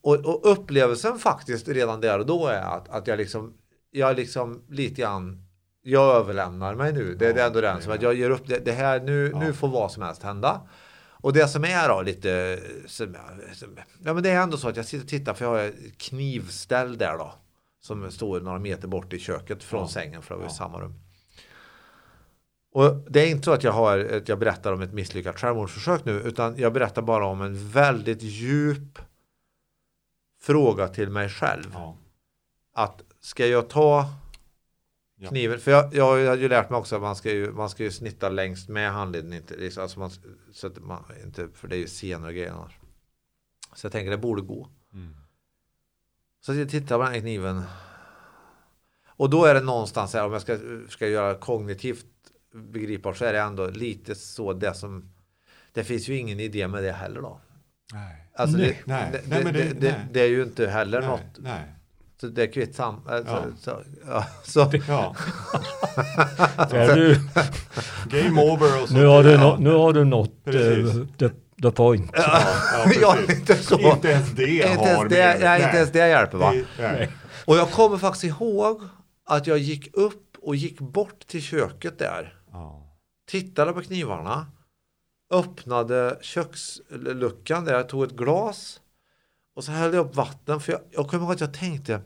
[0.00, 3.54] Och, och upplevelsen faktiskt redan där och då är att, att jag liksom,
[3.90, 5.43] jag liksom lite grann
[5.86, 7.14] jag överlämnar mig nu.
[7.14, 9.30] Det, ja, det är ändå den som att jag ger upp det, det här nu,
[9.32, 9.38] ja.
[9.38, 10.60] nu får vad som helst hända.
[11.10, 13.16] Och det som är då lite, som,
[14.04, 15.98] ja men det är ändå så att jag sitter och tittar för jag har ett
[15.98, 17.34] knivställ där då.
[17.80, 19.88] Som står några meter bort i köket från ja.
[19.88, 20.50] sängen för vi ja.
[20.50, 20.94] i samma rum.
[22.72, 26.04] Och det är inte så att jag, har, att jag berättar om ett misslyckat självmordsförsök
[26.04, 28.98] nu utan jag berättar bara om en väldigt djup
[30.40, 31.76] fråga till mig själv.
[32.74, 34.06] Att ska jag ta
[35.16, 35.28] Ja.
[35.28, 37.82] Kniven, för jag, jag har ju lärt mig också att man ska ju, man ska
[37.82, 39.32] ju snitta längst med handleden.
[39.32, 40.10] Inte, liksom, alltså man,
[40.52, 42.78] så att man, inte, för det är ju senare grejer annars.
[43.74, 44.68] Så jag tänker det borde gå.
[44.92, 45.16] Mm.
[46.40, 47.62] Så jag tittar på den här kniven.
[49.06, 52.06] Och då är det någonstans här, om jag ska, ska göra kognitivt
[52.54, 55.14] begripbart så är det ändå lite så det som
[55.72, 57.40] det finns ju ingen idé med det heller då.
[57.92, 58.30] Nej.
[58.34, 61.38] Alltså nej, det, nej, det, nej, det, det, det, är ju inte heller nej, något
[61.38, 61.74] nej.
[62.24, 63.00] Så det är kvittsam.
[63.06, 63.44] Ja.
[63.60, 64.70] Så, ja, så.
[64.88, 65.14] Ja.
[66.94, 67.20] du,
[68.06, 68.82] Game over.
[68.82, 71.28] Och så nu, har du no, nu har du nått uh, the,
[71.62, 72.10] the point.
[72.14, 72.42] Ja,
[73.00, 73.78] ja, inte så.
[73.78, 76.54] Inte ens det inte har det, med nej, Inte ens det hjälper va?
[76.78, 77.10] Nej.
[77.44, 78.82] Och jag kommer faktiskt ihåg
[79.26, 82.34] att jag gick upp och gick bort till köket där.
[82.52, 82.96] Ja.
[83.30, 84.46] Tittade på knivarna.
[85.30, 88.80] Öppnade köksluckan där, jag tog ett glas
[89.56, 90.60] och så hällde jag upp vatten.
[90.60, 92.00] För jag, jag kommer ihåg att jag tänkte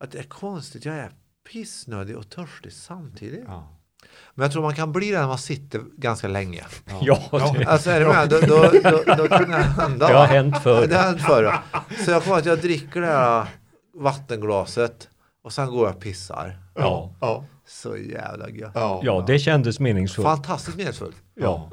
[0.00, 0.84] att det är konstigt.
[0.84, 1.10] Jag är
[1.52, 3.44] pissnödig och törstig samtidigt.
[3.46, 3.68] Ja.
[4.34, 6.64] Men jag tror man kan bli det när man sitter ganska länge.
[7.00, 8.28] Ja, det, alltså är det med?
[8.28, 10.08] Då, då, då, då kan det hända.
[10.08, 10.86] Det har hänt förr.
[10.86, 11.58] Det har hänt förr.
[12.04, 13.46] Så jag kommer att jag dricker det här
[13.94, 15.08] vattenglaset
[15.44, 16.58] och sen går jag och pissar.
[16.74, 17.14] Ja.
[17.20, 17.44] ja.
[17.66, 18.72] Så jävla gött.
[18.74, 19.00] Ja.
[19.04, 20.26] ja, det kändes meningsfullt.
[20.26, 21.16] Fantastiskt meningsfullt.
[21.34, 21.70] Ja.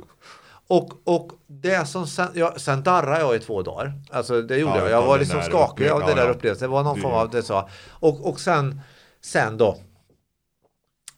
[0.67, 3.93] Och, och det som sen, ja, sen darrade jag i två dagar.
[4.11, 4.91] Alltså det gjorde ja, jag.
[4.91, 6.69] Jag var liksom skakig av det där upplevelsen.
[6.69, 7.69] Det var någon form av det så.
[7.89, 8.81] Och, och sen,
[9.21, 9.77] sen då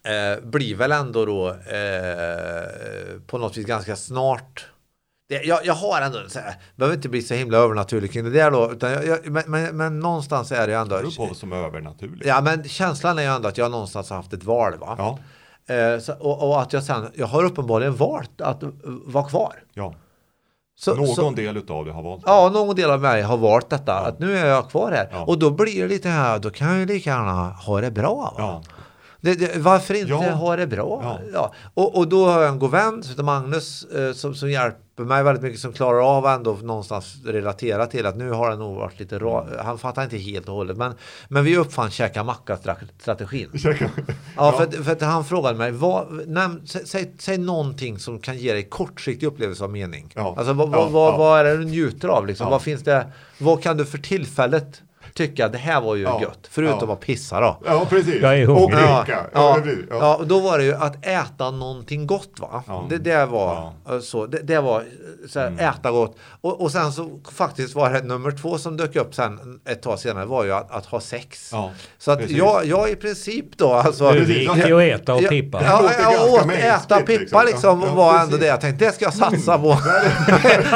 [0.03, 4.67] eh, blir väl ändå då eh, på något vis ganska snart
[5.29, 8.29] det, jag, jag har ändå, så här, behöver inte bli så himla övernaturlig kring det
[8.29, 10.95] där då, utan jag, jag, men, men, men, någonstans är det ändå...
[10.95, 12.25] Det beror på som övernaturligt.
[12.25, 14.77] Ja, men känslan är ju ändå att jag någonstans har haft ett val.
[14.77, 14.95] Va?
[14.97, 15.19] Ja.
[15.69, 18.63] Eh, så, och, och, att jag sen, jag har uppenbarligen valt att
[19.05, 19.53] vara kvar.
[19.73, 19.93] Ja.
[20.75, 22.32] Så, någon så, del av det har valt det.
[22.32, 23.91] Ja, någon del av mig har valt detta.
[23.91, 24.08] Ja.
[24.08, 25.10] Att nu är jag kvar här.
[25.12, 25.23] Ja.
[25.25, 28.15] Och då blir det lite här, då kan jag lika gärna ha det bra.
[28.15, 28.34] Va?
[28.38, 28.63] Ja.
[29.21, 30.32] Det, det, varför inte ja.
[30.32, 30.99] ha det bra?
[31.03, 31.19] Ja.
[31.34, 31.53] ja.
[31.73, 35.03] Och, och då har jag en god vän som heter Magnus eh, som, som hjälper
[35.03, 38.75] mig väldigt mycket som klarar av ändå någonstans relatera till att nu har det nog
[38.75, 40.93] varit lite ra, Han fattar inte helt och hållet men,
[41.27, 43.49] men vi uppfann käka macka-strategin.
[44.36, 48.53] ja, för, för att han frågade mig vad, näm, säg, säg någonting som kan ge
[48.53, 50.12] dig kortsiktig upplevelse av mening.
[50.15, 50.36] Ja.
[50.38, 52.27] Alltså vad, vad, vad, vad är det du njuter av?
[52.27, 52.49] Liksom?
[52.49, 53.08] Vad finns det?
[53.38, 54.82] Vad kan du för tillfället
[55.19, 56.21] tycka att det här var ju ja.
[56.21, 56.47] gött.
[56.49, 56.93] Förutom ja.
[56.93, 57.58] att pissa då.
[57.65, 58.21] Ja, precis.
[58.21, 58.63] Jag är hungrig.
[58.63, 59.25] Och dricka.
[59.34, 60.21] Ja, ja, ja.
[60.25, 62.63] då var det ju att äta någonting gott va.
[62.89, 64.25] Det, det var så.
[64.25, 64.84] Det, det var
[65.27, 65.69] så här, mm.
[65.69, 66.17] äta gott.
[66.41, 69.99] Och, och sen så faktiskt var det nummer två som dök upp sen ett tag
[69.99, 71.53] senare var ju att, att ha sex.
[71.97, 74.12] så att jag, jag i princip då alltså.
[74.12, 75.63] Du gick ju att äta och pippa.
[75.63, 78.86] Ja, jag åt, äta pippa liksom, liksom var ändå det jag tänkte.
[78.86, 79.67] Det ska jag satsa på.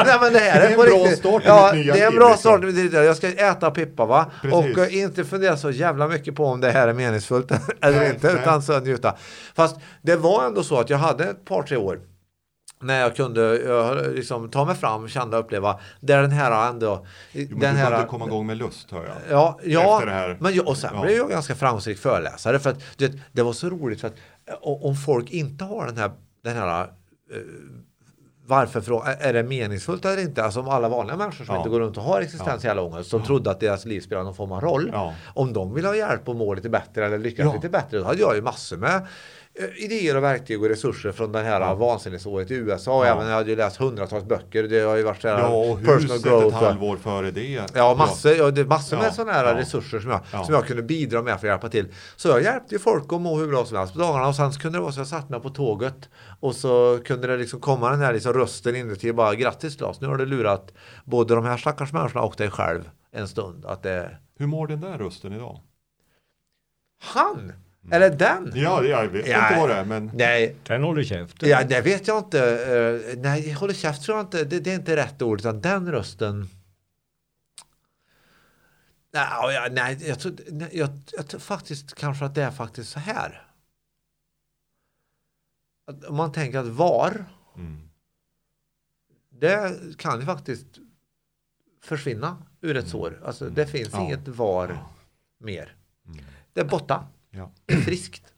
[0.06, 2.29] Nej men det här är, det är en bra start Ja, det är en bra
[2.29, 2.91] liksom.
[2.91, 3.03] start.
[3.06, 4.25] Jag ska äta pippa va.
[4.41, 4.77] Precis.
[4.77, 8.33] Och inte fundera så jävla mycket på om det här är meningsfullt eller nej, inte,
[8.33, 8.41] nej.
[8.41, 9.15] utan så njuta.
[9.55, 11.99] Fast det var ändå så att jag hade ett par, tre år
[12.83, 15.79] när jag kunde jag, liksom, ta mig fram, känna och uppleva.
[15.99, 17.05] Där den här ändå...
[17.31, 19.15] Jo, men den du här, komma igång med lust hör jag.
[19.29, 21.01] Ja, ja men jag, och sen ja.
[21.01, 22.59] blev jag ganska framgångsrik föreläsare.
[22.59, 24.15] För att det, det var så roligt för att
[24.61, 26.11] om folk inte har den här,
[26.43, 26.87] den här
[28.45, 30.43] varför är det meningsfullt eller inte?
[30.43, 31.60] Alltså om alla vanliga människor som ja.
[31.60, 32.84] inte går runt och har existentiell ja.
[32.84, 33.25] ångest som ja.
[33.25, 34.89] trodde att deras liv spelar någon form av roll.
[34.93, 35.13] Ja.
[35.34, 38.19] Om de vill ha hjälp och må lite bättre eller lyckas lite bättre då hade
[38.19, 39.08] jag ju massor med
[39.75, 41.75] idéer och verktyg och resurser från det här ja.
[41.75, 43.05] vansinnesåret i USA.
[43.05, 43.13] Ja.
[43.13, 44.63] Även jag hade ju läst hundratals böcker.
[44.63, 46.57] Det har ju varit så här ja, och personal growth.
[46.57, 47.67] ett halvår före det.
[47.73, 48.51] Ja, massor, ja.
[48.51, 51.51] det massor med sådana här resurser som jag, som jag kunde bidra med för att
[51.51, 51.93] hjälpa till.
[52.15, 54.51] Så jag hjälpte ju folk att må hur bra som helst på dagarna och sen
[54.51, 57.59] kunde det vara så att jag satt mig på tåget och så kunde det liksom
[57.59, 60.73] komma den här liksom rösten inuti bara grattis Claes, nu har du lurat
[61.05, 63.65] både de här stackars människorna och dig själv en stund.
[63.65, 64.17] Att det...
[64.37, 65.59] Hur mår den där rösten idag?
[67.03, 67.93] Han Mm.
[67.93, 68.51] Eller den?
[68.55, 69.85] Ja, jag vet ja, inte vad det är.
[69.85, 70.11] Men...
[70.13, 70.55] Nej.
[70.63, 71.41] Den håller käft.
[71.41, 72.39] Ja, det vet jag inte.
[72.39, 74.43] Uh, nej, håller käft tror jag inte.
[74.43, 75.39] Det, det, är inte rätt ord.
[75.39, 76.49] Utan den rösten.
[79.13, 82.89] Nej, ja, nej jag, tror, nej, jag, jag tror faktiskt kanske att det är faktiskt
[82.89, 83.47] så här.
[85.87, 87.25] Att, om man tänker att var.
[87.55, 87.89] Mm.
[89.29, 90.67] Det kan ju faktiskt
[91.81, 92.91] försvinna ur ett mm.
[92.91, 93.21] sår.
[93.25, 94.01] Alltså det finns ja.
[94.01, 94.89] inget var ja.
[95.37, 95.75] mer.
[96.05, 96.25] Mm.
[96.53, 97.07] Det är borta.
[97.35, 97.51] Ja.
[97.85, 98.33] Friskt.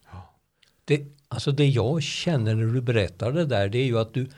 [0.84, 4.28] Det, alltså det jag känner när du berättar det där det är ju att du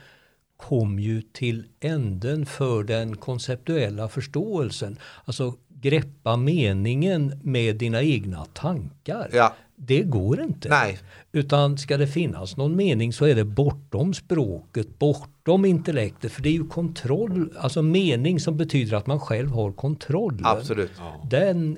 [0.57, 4.97] kom ju till änden för den konceptuella förståelsen.
[5.25, 9.29] Alltså greppa meningen med dina egna tankar.
[9.33, 9.55] Ja.
[9.75, 10.69] Det går inte.
[10.69, 10.99] Nej.
[11.31, 16.31] Utan ska det finnas någon mening så är det bortom språket, bortom intellektet.
[16.31, 20.41] För det är ju kontroll, alltså mening som betyder att man själv har kontroll.
[20.43, 20.91] Absolut.
[21.29, 21.77] Den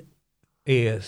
[0.64, 1.02] är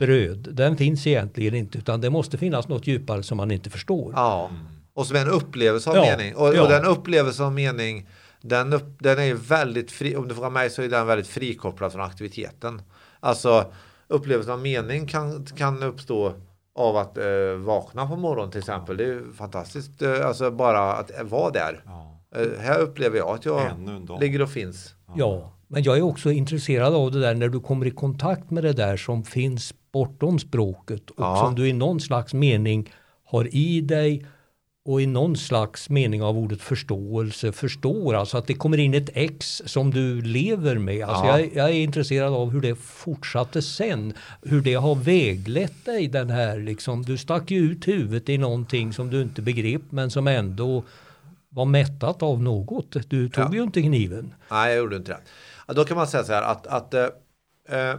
[0.00, 4.12] bröd, den finns egentligen inte utan det måste finnas något djupare som man inte förstår.
[4.16, 4.50] Ja,
[4.94, 6.36] och som är en upplevelse av ja, mening.
[6.36, 6.62] Och, ja.
[6.62, 8.08] och den upplevelse av mening
[8.40, 11.92] den, upp, den är väldigt fri, om du frågar mig så är den väldigt frikopplad
[11.92, 12.82] från aktiviteten.
[13.20, 13.72] Alltså
[14.08, 16.32] upplevelsen av mening kan, kan uppstå
[16.74, 18.96] av att eh, vakna på morgonen till exempel.
[18.96, 21.82] Det är fantastiskt, eh, alltså bara att vara där.
[21.86, 22.20] Ja.
[22.36, 23.60] Eh, här upplever jag att jag
[24.20, 24.94] ligger och finns.
[25.14, 28.64] Ja, men jag är också intresserad av det där när du kommer i kontakt med
[28.64, 31.36] det där som finns bortom språket och ja.
[31.36, 32.92] som du i någon slags mening
[33.24, 34.26] har i dig
[34.84, 38.14] och i någon slags mening av ordet förståelse förstår.
[38.14, 41.04] Alltså att det kommer in ett ex som du lever med.
[41.04, 41.40] Alltså ja.
[41.40, 44.12] jag, jag, är intresserad av hur det fortsatte sen.
[44.42, 47.02] Hur det har väglett dig den här liksom.
[47.02, 50.84] Du stack ju ut huvudet i någonting som du inte begrep men som ändå
[51.48, 52.96] var mättat av något.
[53.08, 53.54] Du tog ja.
[53.54, 54.34] ju inte kniven.
[54.50, 55.20] Nej, jag gjorde inte det.
[55.74, 57.08] Då kan man säga så här att, att eh,
[57.68, 57.96] eh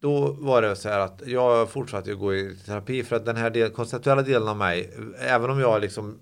[0.00, 3.36] då var det så här att jag fortsatte att gå i terapi för att den
[3.36, 6.18] här del, konceptuella delen av mig, även om jag liksom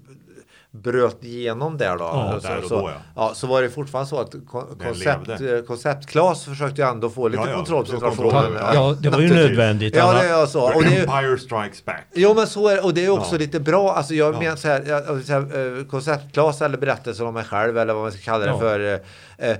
[0.72, 2.04] bröt igenom där då.
[2.04, 3.00] Ja, så, där och så, då, ja.
[3.16, 3.35] ja.
[3.35, 4.35] så var det fortfarande så att
[4.82, 7.56] koncept, eh, konceptklas försökte ändå få lite ja, ja.
[7.56, 8.52] kontroll på situationen.
[8.74, 9.96] Ja, det var ju nödvändigt.
[9.96, 10.74] Ja, det är så.
[10.74, 12.06] Och det är, Empire strikes back.
[12.14, 12.82] Jo, men så är det.
[12.82, 13.92] Och det är också lite bra.
[13.92, 17.94] Alltså jag menar så här, så här eh, konceptklas eller berättelser om mig själv eller
[17.94, 18.92] vad man ska kalla det för.
[18.92, 18.98] Eh,
[19.42, 19.56] Eh,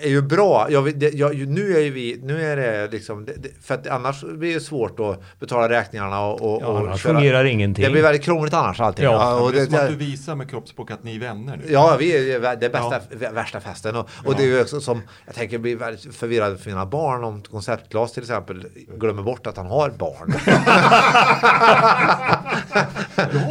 [0.00, 0.66] är ju bra.
[0.70, 4.54] Jag, det, jag, nu är vi, nu är det liksom, det, för att annars blir
[4.54, 7.14] det svårt att betala räkningarna och, och, ja, och köra.
[7.14, 7.84] fungerar ingenting.
[7.84, 9.04] Det blir väldigt krångligt annars allting.
[9.04, 11.56] Ja, ja och det, är som att du visar med kroppsspråk att ni är vänner
[11.56, 11.72] nu.
[11.72, 13.30] Ja, vi är det bästa, ja.
[13.30, 13.96] värsta festen.
[13.96, 17.24] Och, och det är ju också som, jag tänker bli väldigt förvirrad för mina barn
[17.24, 20.34] om konceptglas till exempel glömmer bort att han har barn.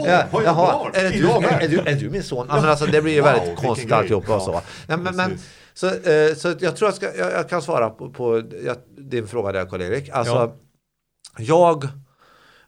[0.06, 0.91] ja, har jag barn?
[0.93, 2.47] Är, du, är, är, du, är du min son?
[2.49, 2.56] Ja.
[2.56, 4.62] Men alltså, det blir ju wow, väldigt konstigt alltihopa och så.
[4.88, 5.39] Ja, men, men,
[5.73, 9.27] så, eh, så jag tror jag, ska, jag, jag kan svara på, på jag, din
[9.27, 10.10] fråga där Karl-Erik.
[10.10, 10.56] Alltså, ja.
[11.38, 11.88] jag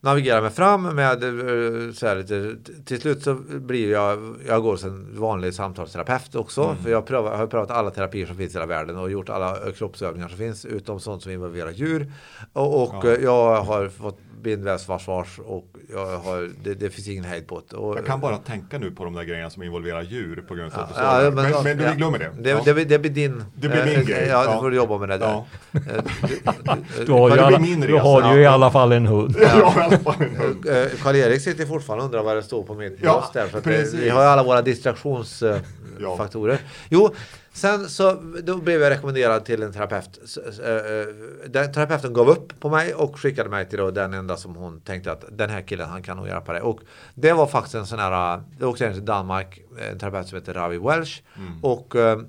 [0.06, 4.78] navigerar mig fram med eh, så här lite, till slut så blir jag, jag går
[4.78, 6.64] som en vanlig samtalsterapeut också.
[6.64, 6.84] Mm.
[6.84, 9.30] För jag, prövar, jag har prövat alla terapier som finns i hela världen och gjort
[9.30, 12.12] alla kroppsövningar som finns utom sånt som involverar djur.
[12.54, 13.16] Och, och ja.
[13.22, 17.76] jag har fått bindvävsvarsvars och jag har, det, det, finns ingen hejd på det.
[17.76, 20.74] Och, jag kan bara tänka nu på de där grejerna som involverar djur på grund
[20.74, 22.32] av ja, ja, men, men, men, du glömmer det.
[22.40, 23.44] Det, det, det, blir din.
[23.56, 24.28] Det blir min äh, grej.
[24.28, 25.28] Ja, du får jobba med det där.
[25.28, 25.46] Ja.
[25.72, 25.82] du,
[26.98, 29.36] du, du, har ju, alla, du har ju i alla fall en hund.
[31.02, 33.48] Karl-Erik sitter fortfarande och undrar vad det står på mitt ja, där.
[33.48, 36.60] För det, vi har ju alla våra distraktionsfaktorer.
[36.90, 37.16] Jo,
[37.56, 38.14] Sen så
[38.44, 40.38] då blev jag rekommenderad till en terapeut.
[40.64, 41.08] Eh, eh,
[41.48, 45.12] den terapeuten gav upp på mig och skickade mig till den enda som hon tänkte
[45.12, 46.62] att den här killen han kan nog hjälpa dig.
[46.62, 46.80] Och
[47.14, 50.78] det var faktiskt en sån här, jag åkte till Danmark, en terapeut som heter Ravi
[50.78, 51.22] Welsh.
[51.38, 51.64] Mm.
[51.64, 52.20] Och eh,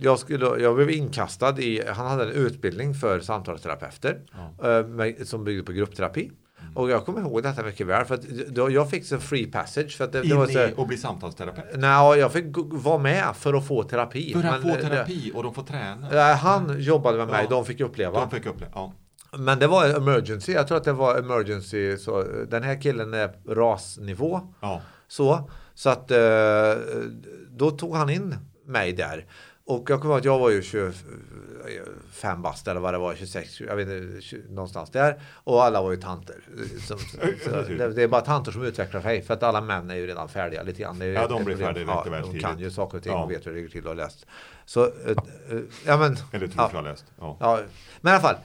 [0.00, 4.20] jag, skulle, jag blev inkastad i, han hade en utbildning för samtalsterapeuter
[4.58, 5.24] ja.
[5.24, 6.30] som byggde på gruppterapi.
[6.74, 9.96] Och jag kommer ihåg detta mycket väl för att då, jag fick en free passage.
[9.96, 11.66] För att det, det var så, i och bli samtalsterapeut?
[11.74, 14.32] Nej, jag fick vara med för att få terapi.
[14.32, 16.34] För att men, få terapi och de får träna?
[16.34, 17.50] Han jobbade med mig, ja.
[17.50, 18.20] de fick uppleva.
[18.20, 18.92] De fick uppleva, ja.
[19.38, 21.96] Men det var emergency, jag tror att det var emergency.
[21.96, 24.40] Så den här killen är rasnivå.
[24.60, 24.80] Ja.
[25.08, 26.18] Så, så att eh,
[27.50, 28.34] då tog han in
[28.66, 29.26] mig där.
[29.66, 33.60] Och jag kommer ihåg att jag var ju 25 bast eller vad det var, 26,
[33.60, 35.20] jag vet inte, någonstans där.
[35.32, 36.36] Och alla var ju tanter.
[36.86, 36.98] Som,
[37.76, 40.28] det, det, är bara tanter som utvecklar sig för att alla män är ju redan
[40.28, 41.00] färdiga lite grann.
[41.00, 42.42] ja, de blir färdiga ja, väl tidigt.
[42.42, 43.24] De kan ju saker och ting ja.
[43.24, 44.26] och vet hur det ligger till och har läst.
[44.64, 44.92] Så, uh,
[45.86, 46.16] ja men.
[46.32, 47.04] Eller tror ja, läst.
[47.18, 47.36] Ja.
[47.40, 47.60] ja.
[48.00, 48.36] Men i alla fall.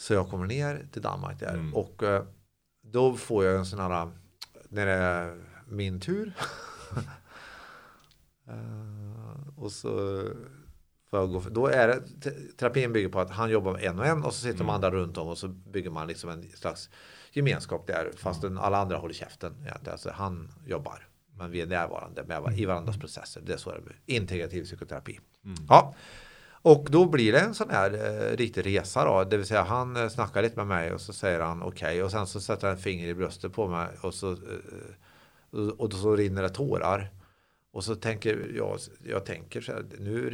[0.00, 1.74] Så jag kommer ner till Danmark där mm.
[1.74, 2.20] och uh,
[2.82, 4.10] då får jag en sån här,
[4.68, 6.32] när det är min tur.
[9.60, 10.22] och så
[11.10, 12.02] för att gå för, då är det,
[12.56, 14.66] terapin bygger på att han jobbar med en och en och så sitter mm.
[14.66, 16.90] de andra runt om och så bygger man liksom en slags
[17.32, 18.58] gemenskap där fast mm.
[18.58, 19.54] alla andra håller käften.
[19.86, 23.00] Alltså, han jobbar men vi är närvarande med, i varandras mm.
[23.00, 23.40] processer.
[23.46, 24.00] Det är så det blir.
[24.06, 25.20] Integrativ psykoterapi.
[25.44, 25.56] Mm.
[25.68, 25.94] Ja.
[26.62, 29.24] Och då blir det en sån här eh, riktig resa då.
[29.24, 32.02] Det vill säga han eh, snackar lite med mig och så säger han okej okay,
[32.02, 35.92] och sen så sätter han ett finger i bröstet på mig och så, eh, och
[35.92, 37.10] så rinner det tårar.
[37.72, 40.30] Och så tänker jag, jag tänker så här, nu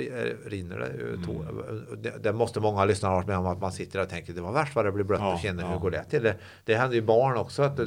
[0.46, 2.02] rinner det ju mm.
[2.02, 4.40] det, det, måste många lyssnare ha varit med om att man sitter och tänker det
[4.40, 5.68] var värst vad det blir blött ja, och känner ja.
[5.68, 6.22] hur går det till.
[6.22, 7.62] Det, det händer ju barn också.
[7.62, 7.78] Att,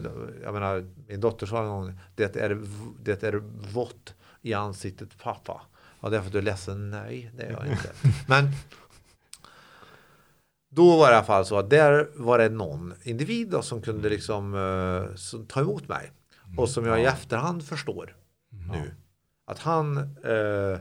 [0.43, 2.61] jag menar, min dotter sa en gång, det är,
[3.03, 3.41] det är
[3.73, 5.61] vått i ansiktet pappa.
[6.01, 6.89] Ja, därför att du är ledsen?
[6.89, 7.91] Nej, det är jag inte.
[8.27, 8.51] Men
[10.69, 13.81] då var det i alla fall så att där var det någon individ då, som
[13.81, 16.11] kunde liksom uh, som ta emot mig.
[16.57, 18.15] Och som jag i efterhand förstår
[18.49, 18.91] nu
[19.47, 20.79] att han eh,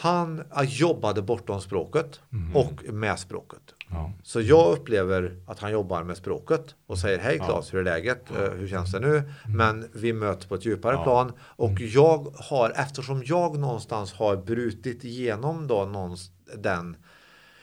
[0.00, 2.56] han jobbade bortom språket mm.
[2.56, 3.62] och med språket.
[3.90, 4.12] Ja.
[4.22, 7.78] Så jag upplever att han jobbar med språket och säger hej Claes, ja.
[7.78, 8.24] hur är läget?
[8.34, 8.46] Ja.
[8.46, 9.16] Uh, hur känns det nu?
[9.16, 9.28] Mm.
[9.44, 11.88] Men vi möts på ett djupare plan och mm.
[11.88, 16.96] jag har, eftersom jag någonstans har brutit igenom då någonstans den,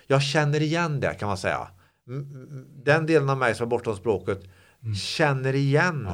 [0.07, 1.67] jag känner igen det kan man säga.
[2.83, 4.43] Den delen av mig som är bortom språket
[4.83, 4.95] mm.
[4.95, 6.09] känner igen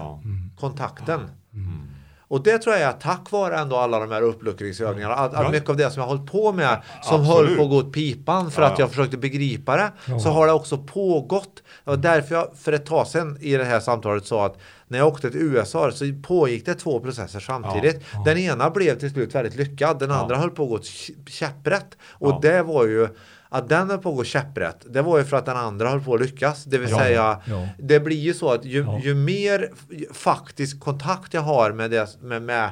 [0.56, 1.20] kontakten.
[1.54, 1.88] Mm.
[2.32, 5.14] Och det tror jag är tack vare ändå alla de här uppluckringsövningarna.
[5.14, 7.50] Att, att mycket av det som jag har hållit på med som Absolut.
[7.50, 9.92] höll på att gå åt pipan för ja, att jag försökte begripa det.
[10.06, 10.20] Ja.
[10.20, 11.64] Så har det också pågått.
[11.84, 14.98] Det var därför jag för ett tag sedan i det här samtalet sa att när
[14.98, 18.02] jag åkte till USA så pågick det två processer samtidigt.
[18.14, 20.00] Ja, Den ena blev till slut väldigt lyckad.
[20.00, 20.80] Den andra höll på att gå
[21.28, 21.98] käpprätt.
[22.10, 23.08] Och det var ju
[23.54, 26.04] att den höll på att gå käpprätt, det var ju för att den andra höll
[26.04, 26.64] på att lyckas.
[26.64, 27.68] Det vill ja, säga, ja.
[27.78, 29.72] det blir ju så att ju, ju mer
[30.14, 32.70] faktisk kontakt jag har med, det, med, med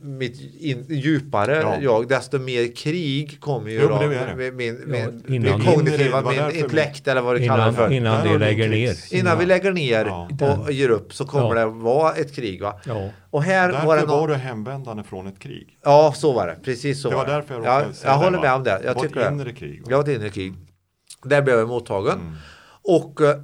[0.00, 1.76] mitt in, djupare ja.
[1.80, 3.98] jag, desto mer krig kommer ju jo, då.
[4.36, 7.92] Min, min, min, min kognitiva, min intellekt eller vad du kallar det för.
[7.92, 9.14] Innan det lägger ner.
[9.14, 10.28] Innan vi lägger ner ja.
[10.56, 12.62] och ger upp så kommer det vara ett krig.
[12.62, 12.80] Va?
[13.30, 15.78] Och här därför var, det var du hemvändande från ett krig.
[15.82, 16.56] Ja, så var det.
[16.64, 17.32] Precis så Det var det.
[17.32, 18.80] därför jag ja, Jag håller med om det.
[18.84, 19.82] Jag tycker ett inre krig.
[19.88, 20.54] Jag var ett inre krig.
[21.22, 22.20] Där blev jag mottagen.
[22.20, 22.34] Mm.
[22.84, 23.36] Och eh,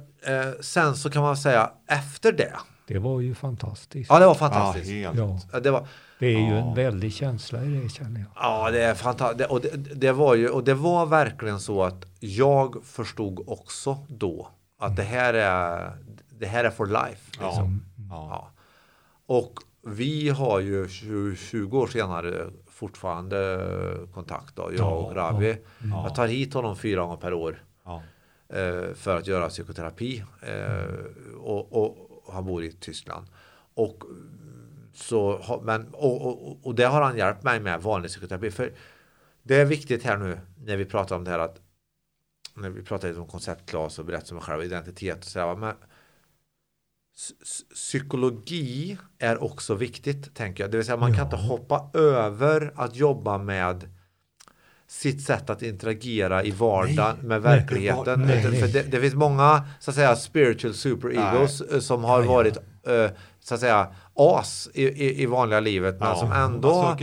[0.61, 2.53] sen så kan man säga efter det.
[2.87, 4.09] Det var ju fantastiskt.
[4.09, 4.89] Ja, det var fantastiskt.
[4.89, 5.59] Ja, ja.
[5.59, 5.87] Det var,
[6.19, 8.29] det är ju en väldig känsla i det känner jag.
[8.35, 9.49] Ja, det är fantastiskt.
[9.49, 14.49] Och det, det, var ju, och det var verkligen så att jag förstod också då
[14.79, 15.91] att det här är,
[16.39, 17.31] det här är for life.
[17.31, 17.81] Liksom.
[18.09, 18.27] Ja.
[18.29, 18.51] ja.
[19.25, 23.67] Och vi har ju 20, 20 år senare fortfarande
[24.13, 25.57] kontakt då, jag och Ravi.
[25.77, 26.03] Ja.
[26.03, 27.63] Jag tar hit honom fyra gånger per år.
[27.85, 28.01] Ja.
[28.49, 30.23] Eh, för att göra psykoterapi.
[30.41, 31.97] Eh, och, och,
[32.27, 33.27] och han bor i Tyskland.
[33.73, 34.03] Och
[34.99, 38.51] så, men, och, och, och det har han hjälpt mig med, vanlig psykoterapi.
[38.51, 38.73] För
[39.43, 41.61] det är viktigt här nu när vi pratar om det här att
[42.55, 45.73] när vi pratar lite om konceptglas och berättar om själv identitet och så här, men
[47.73, 50.71] psykologi är också viktigt, tänker jag.
[50.71, 51.17] Det vill säga man ja.
[51.17, 53.89] kan inte hoppa över att jobba med
[54.87, 58.21] sitt sätt att interagera i vardagen nej, med verkligheten.
[58.21, 62.03] Nej, nej, För det, det, finns många så att säga spiritual super egos eh, som
[62.03, 63.07] har varit uh,
[63.39, 63.87] så att säga
[64.19, 66.95] as i, i, i vanliga livet men ja, som ändå har...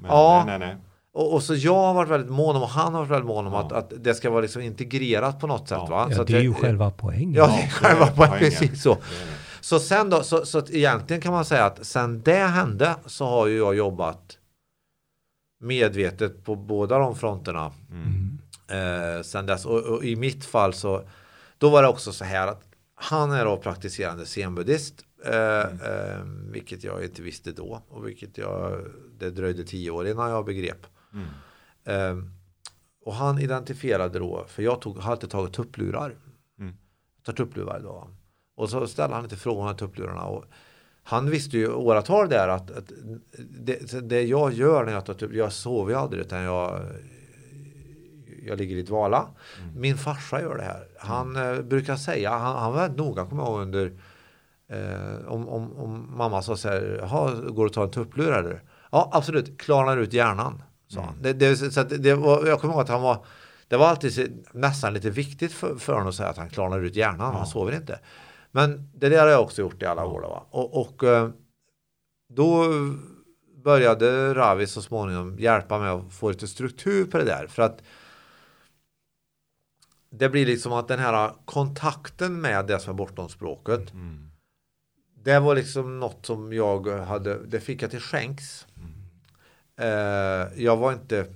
[0.00, 0.76] Men, ja, nej, nej,
[1.16, 3.46] och, och, så jag har varit väldigt mån om och han har varit väldigt mån
[3.46, 3.60] om ja.
[3.60, 5.78] att, att det ska vara liksom integrerat på något sätt.
[5.80, 6.06] Ja, va?
[6.10, 7.34] ja så det är ju själva poängen.
[7.34, 8.38] Ja, det är själva poängen.
[8.38, 8.96] Precis så.
[9.60, 13.46] Så sen då, så, så egentligen kan man säga att sen det hände så har
[13.46, 14.38] ju jag jobbat
[15.60, 17.72] medvetet på båda de fronterna.
[17.90, 18.38] Mm.
[18.68, 19.66] Eh, sen dess.
[19.66, 21.02] Och, och, i mitt fall så
[21.58, 22.62] då var det också så här att
[22.94, 24.94] han är då praktiserande zenbuddhist.
[25.24, 25.80] Eh, mm.
[25.80, 27.82] eh, vilket jag inte visste då.
[27.88, 28.84] Och vilket jag,
[29.18, 30.86] det dröjde tio år innan jag begrep.
[31.12, 31.26] Mm.
[31.84, 32.24] Eh,
[33.04, 36.14] och han identifierade då, för jag tog, har alltid tagit tupplurar.
[36.58, 36.76] Mm.
[37.16, 38.08] Jag tar tupplurar idag.
[38.56, 40.24] Och så ställde han lite frågor om tupplurarna.
[40.24, 40.44] Och
[41.02, 42.92] han visste ju åratal där att, att
[43.38, 46.80] det, det, jag gör när jag tar tupplurar, jag sover ju aldrig utan jag
[48.46, 49.28] jag ligger i dvala.
[49.62, 49.80] Mm.
[49.80, 50.88] Min farsa gör det här.
[50.98, 51.54] Han mm.
[51.54, 53.92] eh, brukar säga, han, han var noga, kommer jag ihåg under
[54.68, 58.62] eh, om, om, om mamma sa så här, går det att ta en tupplur eller?
[58.92, 60.62] Ja, absolut, klarnar ut hjärnan.
[60.88, 61.14] Sa mm.
[61.22, 63.24] det, det, så det, det var, jag kommer ihåg att han var,
[63.68, 66.96] det var alltid nästan lite viktigt för, för honom att säga att han klarnar ut
[66.96, 67.38] hjärnan, ja.
[67.38, 67.98] han sover inte.
[68.50, 70.20] Men det där har jag också gjort i alla år.
[70.20, 70.46] Va?
[70.50, 71.28] Och, och eh,
[72.28, 72.64] då
[73.64, 77.46] började Ravi så småningom hjälpa mig att få lite struktur på det där.
[77.46, 77.82] För att
[80.10, 83.92] det blir liksom att den här kontakten med det som är bortom språket.
[83.92, 84.25] Mm.
[85.26, 88.66] Det var liksom något som jag hade, det fick jag till skänks.
[88.76, 88.92] Mm.
[89.76, 91.26] Eh, jag var inte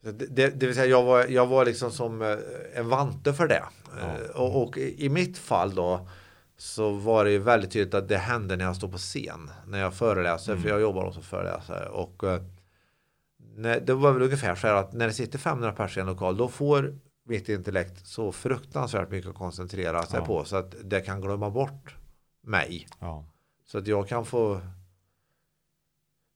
[0.00, 2.36] det, det, vill säga jag var, jag var liksom som eh,
[2.74, 3.64] en vante för det.
[4.00, 4.02] Ja.
[4.02, 6.08] Eh, och, och, i mitt fall då
[6.56, 9.50] så var det väldigt tydligt att det hände när jag står på scen.
[9.66, 10.62] När jag föreläser, mm.
[10.62, 11.88] för jag jobbar också som föreläsare.
[11.88, 12.22] Och
[13.56, 16.12] när, det var väl ungefär så här att när det sitter 500 personer i en
[16.14, 20.26] lokal då får mitt intellekt så fruktansvärt mycket att koncentrera sig ja.
[20.26, 21.96] på så att det kan glömma bort
[22.42, 22.88] mig.
[23.00, 23.24] Ja.
[23.66, 24.60] Så att jag kan få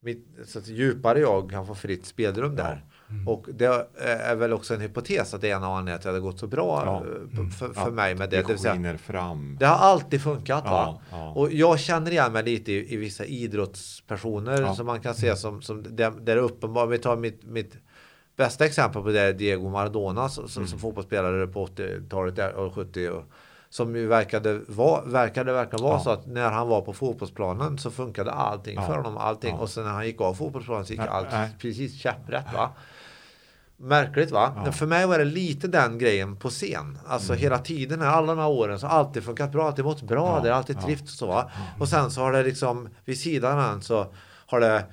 [0.00, 2.84] mitt, så att djupare jag kan få fritt spelrum där.
[3.10, 3.28] Mm.
[3.28, 6.08] Och det är väl också en hypotes att det är en av anledningarna att det
[6.08, 7.00] hade gått så bra ja.
[7.32, 7.50] mm.
[7.50, 8.42] för, för mig med det.
[8.42, 9.56] Det, det, säga, fram.
[9.60, 10.62] det har alltid funkat.
[10.66, 11.32] Ja, ja.
[11.32, 15.62] Och jag känner igen mig lite i, i vissa idrottspersoner som man kan se som,
[15.62, 17.76] som där, där uppenbart, vi tar mitt, mitt
[18.38, 20.68] bästa exempel på det är Diego Maradona som, mm.
[20.68, 23.24] som fotbollsspelare på 80-talet och 70 och,
[23.68, 26.00] som ju verkade, var, verkade verkligen vara ja.
[26.00, 28.86] så att när han var på fotbollsplanen så funkade allting ja.
[28.86, 29.16] för honom.
[29.16, 29.54] Allting.
[29.54, 29.60] Ja.
[29.60, 31.50] Och sen när han gick av fotbollsplanen så gick nej, allt nej.
[31.58, 32.52] precis käpprätt.
[32.54, 32.70] Va?
[33.76, 34.62] Märkligt va?
[34.64, 34.72] Ja.
[34.72, 36.98] För mig var det lite den grejen på scen.
[37.06, 37.42] Alltså mm.
[37.42, 40.42] hela tiden, alla de här åren så har alltid funkat bra, alltid mått bra, ja.
[40.42, 41.26] det har alltid trivts och så.
[41.26, 41.50] Va?
[41.78, 44.06] Och sen så har det liksom vid sidan av så
[44.46, 44.84] har det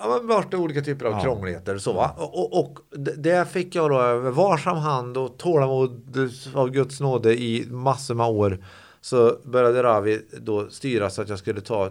[0.00, 1.20] ja, varit olika typer av ja.
[1.20, 2.14] krångligheter så va?
[2.18, 2.78] Och, och,
[3.16, 6.18] det fick jag då varsam hand och tålamod
[6.54, 8.64] av Guds nåde i massor med år.
[9.00, 11.90] Så började Ravi då styra så att jag skulle ta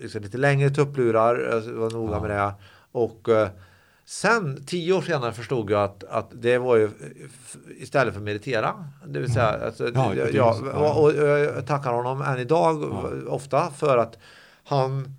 [0.00, 2.20] liksom, lite längre tupplurar, jag var noga ja.
[2.20, 2.52] med det.
[2.92, 3.48] Och eh,
[4.04, 6.90] sen, tio år senare förstod jag att, att det var ju
[7.78, 8.84] istället för meditera.
[9.06, 9.66] Det vill säga, mm.
[9.66, 13.30] alltså, ja, jag, och, och, jag tackar honom än idag ja.
[13.32, 14.18] ofta för att
[14.64, 15.16] han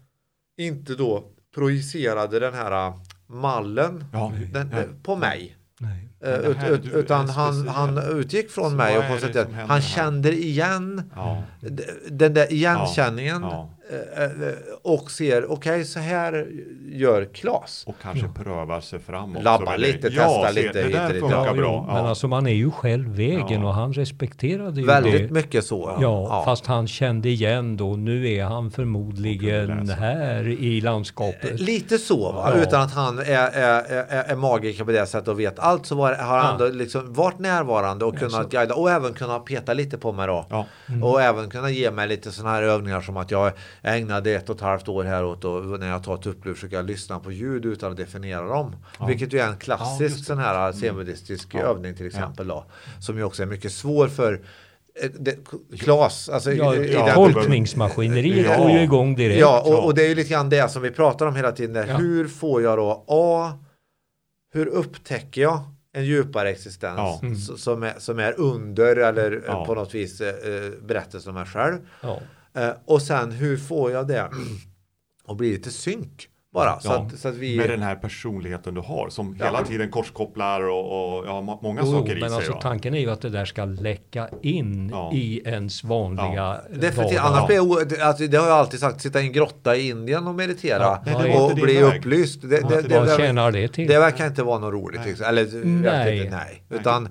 [0.58, 1.24] inte då
[1.56, 2.96] projicerade den här äh,
[3.28, 5.58] mallen ja, den, ja, på mig.
[5.80, 6.08] Nej.
[6.26, 11.12] Uh, ut, ut, utan han, han utgick från mig och konstaterade att han kände igen
[11.16, 11.44] ja.
[12.10, 13.42] den där igenkänningen.
[13.42, 13.70] Ja.
[13.92, 14.30] Eh, eh,
[14.82, 16.48] och ser, okej okay, så här
[16.92, 17.84] gör Klas.
[17.88, 18.44] Och kanske ja.
[18.44, 19.44] prövar sig framåt.
[19.44, 20.84] Labba lite, testa ja, lite.
[20.84, 21.86] Det där funkar ja, bra.
[21.88, 25.34] Men alltså man är ju själv vägen och han respekterade ju Väldigt det.
[25.34, 25.98] mycket så.
[26.02, 31.60] Ja, fast han kände igen då, nu är han förmodligen här i landskapet.
[31.60, 32.54] Lite så, va?
[32.56, 35.96] utan att han är, är, är, är magiker på det sättet och vet allt så
[35.96, 39.98] var, har han då liksom varit närvarande och kunnat guida och även kunnat peta lite
[39.98, 40.46] på mig då.
[40.90, 41.04] Mm.
[41.04, 44.50] Och även kunna ge mig lite sådana här övningar som att jag jag ägnade ett
[44.50, 47.32] och ett halvt år här åt och när jag tar tupplur försöker jag lyssna på
[47.32, 48.76] ljud utan att definiera dem.
[49.00, 49.06] Ja.
[49.06, 51.66] Vilket ju är en klassisk ja, sån här zenbuddhistisk mm.
[51.66, 52.66] övning till exempel då.
[53.00, 54.42] Som ju också är mycket svår för
[55.02, 55.38] eh, det,
[55.80, 59.40] Klas, alltså ja, ja, tolkningsmaskineriet ja, går ju igång direkt.
[59.40, 61.88] Ja, och, och, det är ju lite grann det som vi pratar om hela tiden.
[61.88, 61.98] Ja.
[61.98, 63.52] Hur får jag då A,
[64.54, 65.60] hur upptäcker jag
[65.94, 67.20] en djupare existens ja.
[67.24, 67.36] mm.
[67.36, 69.66] som, är, som är under eller ja.
[69.66, 71.78] på något vis eh, berättelsen om mig själv.
[72.54, 74.32] Eh, och sen hur får jag det?
[75.26, 76.28] Att bli lite synk?
[76.54, 77.58] Bara, så, att, så att vi...
[77.58, 79.46] Med den här personligheten du har som ja.
[79.46, 82.38] hela tiden korskopplar och, och ja, många jo, saker i men sig.
[82.38, 85.12] Alltså, tanken är ju att det där ska läcka in ja.
[85.14, 86.62] i ens vanliga ja.
[86.70, 89.90] Definitivt, annars blir det, alltså, det har jag alltid sagt, sitta i en grotta i
[89.90, 92.42] Indien och meditera Nej, och bli upplyst.
[92.42, 93.88] Det, det, det, Vad tjänar det till?
[93.88, 95.06] Det verkar inte vara något roligt.
[95.06, 95.26] Liksom.
[95.26, 96.18] Eller, nej.
[96.18, 96.64] Inte, nej.
[96.70, 97.10] Utan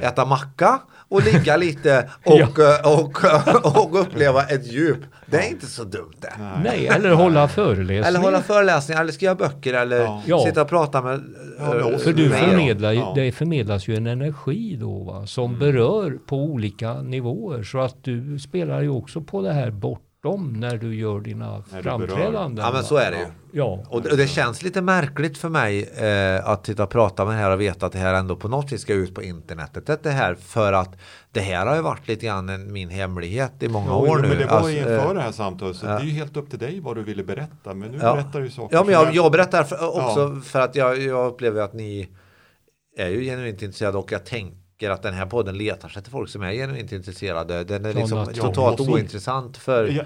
[0.00, 2.78] äta macka och ligga lite och, ja.
[2.84, 3.24] och,
[3.64, 5.00] och, och, uppleva ett djup.
[5.32, 6.32] Det är inte så dumt det.
[6.64, 8.08] Nej, eller hålla föreläsningar.
[8.08, 10.44] Eller hålla föreläsningar, eller skriva böcker, eller ja.
[10.46, 11.22] sitta och prata med
[11.58, 15.58] ja, eh, För du förmedlar ju, det förmedlas ju en energi då va, som mm.
[15.58, 17.62] berör på olika nivåer.
[17.62, 21.62] Så att du spelar ju också på det här bort dem när du gör dina
[21.72, 22.64] när framträdanden.
[22.64, 23.26] Ja men så är det ju.
[23.52, 23.84] Ja.
[23.88, 27.38] Och det, det känns lite märkligt för mig eh, att sitta och prata med det
[27.38, 30.02] här och veta att det här ändå på något vis ska ut på internetet.
[30.02, 30.98] Det här för att
[31.32, 34.22] det här har ju varit lite grann en, min hemlighet i många jo, år jo,
[34.22, 34.28] nu.
[34.28, 35.92] Men det var alltså, inför eh, det här samtalet så ja.
[35.92, 37.74] det är ju helt upp till dig vad du ville berätta.
[37.74, 38.14] Men nu ja.
[38.14, 38.76] berättar du saker.
[38.76, 42.08] Ja men jag, jag berättar för, också för att jag, jag upplever att ni
[42.98, 46.12] är ju genuint intresserade och jag tänker tycker att den här podden letar sig till
[46.12, 47.64] folk som är genuint intresserade.
[47.64, 48.92] Den är liksom ja, totalt måste...
[48.92, 50.02] ointressant för ja.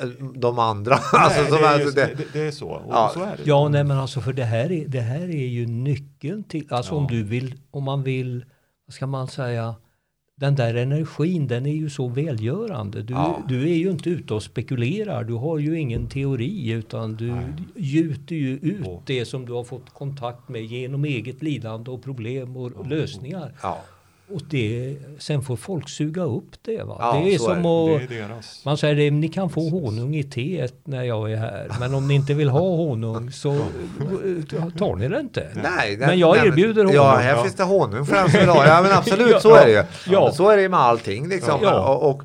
[0.00, 0.94] Eh, de andra.
[1.12, 2.82] Nej, alltså, det, är just, det, det, är så.
[2.88, 3.42] ja, så är det.
[3.44, 6.94] ja nej, men alltså för det här är, det här är ju nyckeln till, alltså
[6.94, 8.44] om du vill, om man vill,
[8.86, 9.74] vad ska man säga,
[10.36, 13.02] den där energin den är ju så välgörande.
[13.02, 13.42] Du, ja.
[13.48, 15.24] du är ju inte ute och spekulerar.
[15.24, 17.44] Du har ju ingen teori utan du Nej.
[17.76, 19.02] gjuter ju ut oh.
[19.06, 22.88] det som du har fått kontakt med genom eget lidande och problem och oh.
[22.88, 23.54] lösningar.
[23.62, 23.78] Ja.
[24.32, 26.82] Och det, sen får folk suga upp det.
[26.82, 26.96] Va?
[26.98, 30.24] Ja, det är som att, det är man säger det, ni kan få honung i
[30.24, 31.76] teet när jag är här.
[31.80, 33.58] Men om ni inte vill ha honung så
[34.78, 35.48] tar ni det inte.
[35.62, 36.96] Nej, men jag erbjuder honung.
[36.96, 38.66] Ja, här finns det honung för den som vill ha.
[38.66, 39.84] Ja, men absolut, så är det ju.
[40.12, 40.32] Ja.
[40.32, 41.60] Så är det med allting liksom.
[41.62, 41.94] Ja.
[41.94, 42.22] Och,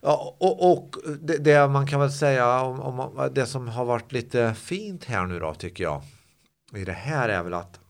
[0.00, 4.12] och, och, och det, det, man kan väl säga om, om det som har varit
[4.12, 6.02] lite fint här nu då tycker jag.
[6.74, 7.80] I det här är väl att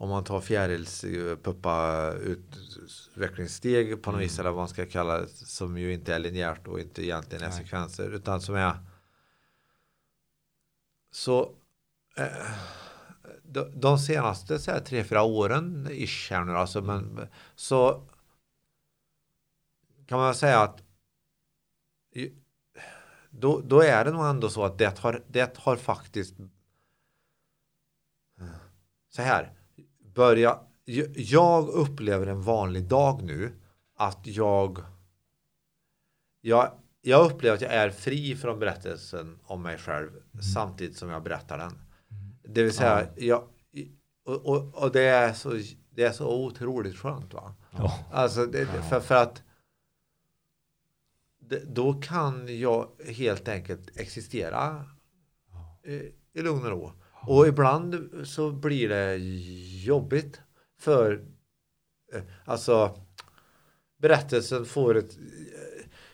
[0.00, 4.28] om man tar fjärilspuppa utvecklingssteg på något mm.
[4.28, 7.44] vis eller vad man ska kalla det som ju inte är linjärt och inte egentligen
[7.44, 7.58] är Nej.
[7.58, 8.74] sekvenser utan som är
[11.10, 11.54] så
[12.16, 12.26] eh,
[13.42, 18.08] de, de senaste så här, tre, fyra åren ish här nu alltså men så
[20.06, 20.82] kan man säga att
[23.30, 26.34] då, då är det nog ändå så att det har, det har faktiskt
[29.10, 29.59] så här
[30.14, 30.58] börja,
[31.14, 33.52] jag upplever en vanlig dag nu
[33.96, 34.78] att jag,
[36.40, 40.42] jag, jag upplever att jag är fri från berättelsen om mig själv mm.
[40.42, 41.78] samtidigt som jag berättar den.
[42.42, 43.22] Det vill säga, ja.
[43.24, 43.44] jag,
[44.24, 47.34] och, och, och, det, är så, det är så otroligt skönt.
[47.34, 47.54] Va?
[47.70, 47.98] Ja.
[48.12, 49.42] Alltså, det, för, för att
[51.40, 54.84] det, då kan jag helt enkelt existera
[55.84, 55.94] i,
[56.32, 56.92] i lugn och ro.
[57.26, 59.16] Och ibland så blir det
[59.84, 60.40] jobbigt
[60.80, 61.24] för
[62.14, 62.96] eh, alltså
[63.98, 65.18] berättelsen får ett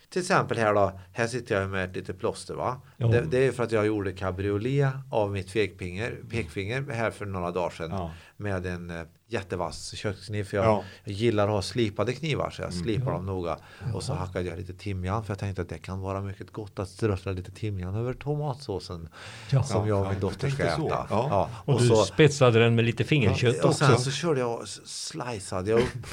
[0.09, 2.81] till exempel här då, här sitter jag med ett litet plåster va.
[2.97, 7.51] Det, det, är för att jag gjorde cabriolet av mitt pekfinger, pekfinger här för några
[7.51, 7.91] dagar sedan.
[7.91, 8.11] Ja.
[8.37, 10.45] Med en uh, jättevass kökskniv.
[10.45, 10.85] För jag, ja.
[11.05, 12.85] jag, gillar att ha slipade knivar så jag mm.
[12.85, 13.59] slipar dem noga.
[13.95, 16.79] Och så hackade jag lite timjan för jag tänkte att det kan vara mycket gott
[16.79, 19.09] att strössla lite timjan över tomatsåsen.
[19.51, 19.63] Ja.
[19.63, 21.07] Som jag och min dotter ska äta.
[21.11, 21.51] Ja.
[21.65, 23.85] Och, och, du så, spetsade den med lite fingerkött och också.
[23.85, 26.07] Och sen så körde jag och sliceade jag upp.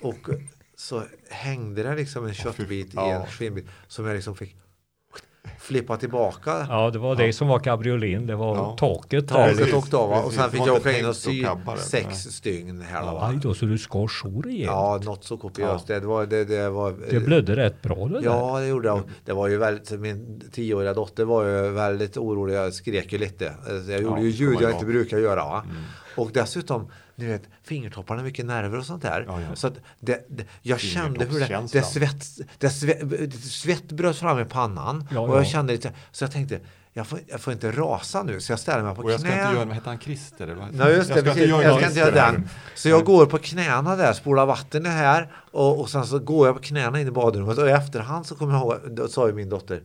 [0.00, 0.28] och
[0.76, 4.56] så hängde det liksom en köttbit i en skinnbit som jag liksom fick
[5.58, 6.66] flippa tillbaka.
[6.68, 8.26] Ja, det var det som var cabriolin.
[8.26, 8.76] Det var ja.
[8.78, 9.28] taket.
[9.28, 11.46] Taket åkte av och sen fick jag åka in och sy
[11.78, 13.02] sex stygn här.
[13.02, 14.66] Ja, aj då, så du skar så rejält.
[14.66, 15.88] Ja, något så kopiöst.
[15.88, 16.00] Ja.
[16.00, 19.02] Det, var, det, det, var, det blödde rätt bra det Ja, det gjorde det.
[19.24, 22.54] Det var ju väldigt, min tioåriga dotter var ju väldigt orolig.
[22.54, 23.54] Jag skrek ju lite.
[23.88, 25.42] Jag gjorde ja, ju ljud jag inte brukar göra.
[25.42, 25.76] Mm.
[26.16, 26.90] Och dessutom
[27.20, 29.24] ni vet, fingertopparna, mycket nerver och sånt där.
[29.28, 29.56] Ja, ja.
[29.56, 32.26] Så det, det, jag kände hur det, det, svett,
[32.58, 35.08] det, svett, svett bröt fram i pannan.
[35.10, 36.60] Ja, och jag kände lite, så jag tänkte,
[36.92, 39.04] jag får, jag får, inte rasa nu så jag ställer mig på knä.
[39.04, 40.48] Och jag ska inte göra, vad heter han, Christer?
[40.48, 42.48] Eller Nej, just det, jag ska, precis, inte, jag ska inte göra den.
[42.74, 46.56] Så jag går på knäna där, spolar vatten här och, och sen så går jag
[46.56, 49.34] på knäna in i badrummet och i efterhand så kommer jag ihåg, då sa ju
[49.34, 49.82] min dotter,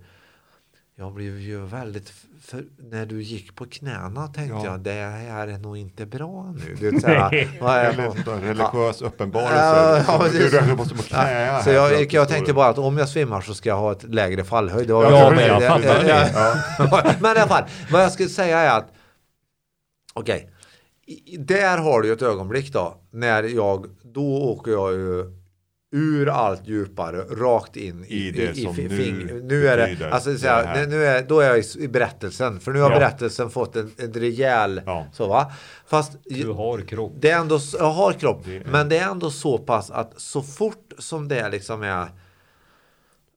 [0.95, 2.13] jag blev ju väldigt
[2.45, 4.65] för när du gick på knäna tänkte ja.
[4.65, 6.75] jag det här är nog inte bra nu.
[6.79, 9.07] Du vet, såhär, vad är en religiös ja.
[9.07, 10.05] uppenbarelse.
[10.51, 11.63] Ja, du måste på knä.
[11.63, 14.03] Så jag, jag, jag tänkte bara att om jag svimmar så ska jag ha ett
[14.03, 14.89] lägre fallhöjd.
[14.89, 17.15] Ja, ja men jag fattar det.
[17.21, 18.87] Men i alla fall, vad jag skulle säga är att
[20.13, 20.49] okej,
[21.07, 25.44] okay, där har du ett ögonblick då när jag, då åker jag ju
[25.97, 30.09] ur allt djupare, rakt in i, I det som fi- nu fing- nu är det,
[30.11, 32.91] alltså, så det här, nu är, då är jag i, i berättelsen, för nu har
[32.91, 32.99] Ja.
[32.99, 35.05] berättelsen fått en, en rejäl, Ja.
[35.13, 35.51] så va?
[35.87, 37.13] Fast Du har kropp.
[37.19, 40.41] det är ändå, jag har kropp, Det men det är ändå så pass att så
[40.41, 42.07] fort som det liksom är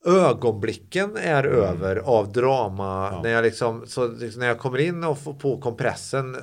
[0.06, 3.14] ögonblicken är över av drama Mm.
[3.16, 3.22] Ja.
[3.22, 6.36] när jag liksom, så liksom, när jag kommer in och får på kompressen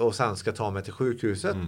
[0.00, 1.54] och sen ska ta mig till sjukhuset.
[1.54, 1.66] Mm.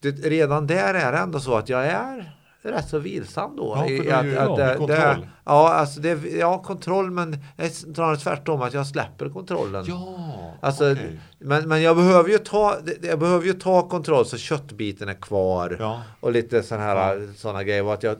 [0.00, 2.35] Det, redan där är det ändå så att jag är
[2.72, 3.72] rätt så vilsam då.
[3.76, 4.88] Ja, för i du är ju att, det- kontroll.
[5.20, 7.36] Det, ja, alltså det, ja, kontroll, men
[7.72, 9.84] snarare tvärtom att jag släpper kontrollen.
[9.88, 10.16] Ja,
[10.60, 11.20] Alltså, okej.
[11.38, 15.76] men, men jag behöver ju ta, jag behöver ju ta kontroll så köttbiten är kvar.
[15.80, 16.02] Ja.
[16.20, 17.84] Och lite sådana här såna grejer.
[17.84, 18.16] Och att jag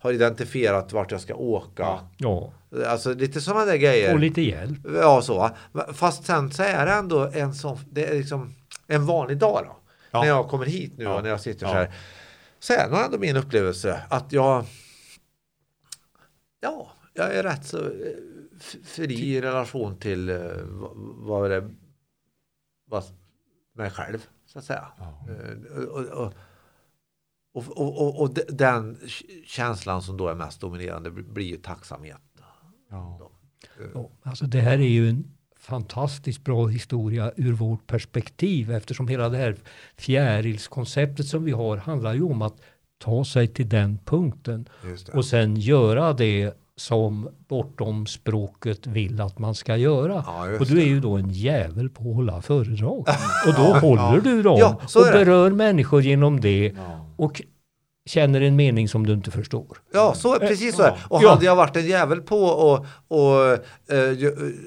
[0.00, 1.82] har identifierat vart jag ska åka.
[1.82, 2.00] Ja.
[2.16, 2.52] Ja,
[2.86, 4.12] Alltså lite sådana där grejer.
[4.14, 4.78] och lite hjälp.
[5.02, 5.50] Ja, så.
[5.92, 8.54] Fast sen så är det ändå en sån, det är liksom
[8.86, 9.76] en vanlig dag då.
[10.10, 10.20] Ja.
[10.20, 11.14] När jag kommer hit nu Ja.
[11.16, 11.72] och när jag sitter Ja.
[11.72, 11.90] så här.
[12.58, 14.64] Så är nog ändå min upplevelse att jag
[16.60, 18.16] Ja, jag är rätt så eh,
[18.84, 20.92] fri i relation till eh, vad,
[21.26, 21.70] vad det
[22.86, 23.04] vad,
[23.74, 24.86] mig själv så att säga.
[24.98, 25.26] Ja.
[25.28, 26.32] Eh, Och, och,
[27.52, 28.98] och, och, och, och de- den
[29.46, 32.20] känslan som då är mest dominerande blir blir ju tacksamhet.
[32.90, 33.30] Ja.
[33.94, 35.37] Ja, alltså det här är ju en
[35.68, 39.56] fantastiskt bra historia ur vårt perspektiv eftersom hela det här
[39.96, 42.56] fjärilskonceptet som vi har handlar ju om att
[42.98, 44.68] ta sig till den punkten
[45.12, 50.24] och sen göra det som bortom språket vill att man ska göra.
[50.26, 52.98] Ja, och du är ju då en jävel på att hålla föredrag.
[53.46, 57.06] Och då håller du dem Ja, och berör människor genom det Ja.
[57.16, 57.42] och
[58.08, 59.78] känner en mening som du inte förstår.
[59.94, 60.82] Ja, så är precis så.
[60.82, 60.94] är.
[61.08, 61.30] Och Ja.
[61.30, 62.44] hade jag varit en jävel på
[62.74, 63.58] att och, eh,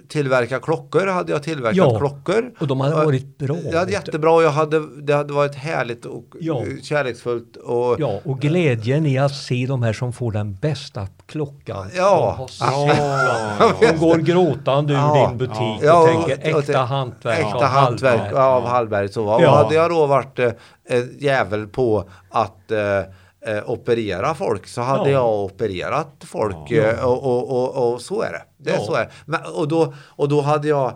[0.08, 1.98] tillverka klockor hade jag tillverkat Ja.
[2.00, 2.52] klockor.
[2.60, 3.56] Och de hade varit bra.
[3.72, 6.58] Det hade jättebra och jag hade, det hade varit härligt och Ja.
[6.62, 7.56] eh, kärleksfullt.
[7.58, 11.90] Och, Ja, och glädjen i att se de här som får den bästa klockan.
[11.96, 12.48] Ja.
[12.60, 13.72] Ja.
[13.82, 15.28] de går gråtande ur Ja.
[15.30, 18.40] din butik Ja, och och- tänker och- äkta hantverk Äkta av hantverk Hallberg.
[18.44, 19.10] av Hallberg.
[19.10, 19.26] Så?
[19.26, 20.52] Och hade jag då varit eh,
[20.90, 22.78] en jävel på att eh,
[23.48, 25.18] eh, operera folk så hade Ja.
[25.20, 26.56] jag opererat folk.
[26.70, 26.84] Ja.
[26.84, 28.42] eh, Och, och, och, och så är det.
[28.58, 28.86] det Ja.
[28.86, 29.12] så är.
[29.26, 30.94] Men, och, då, och då hade jag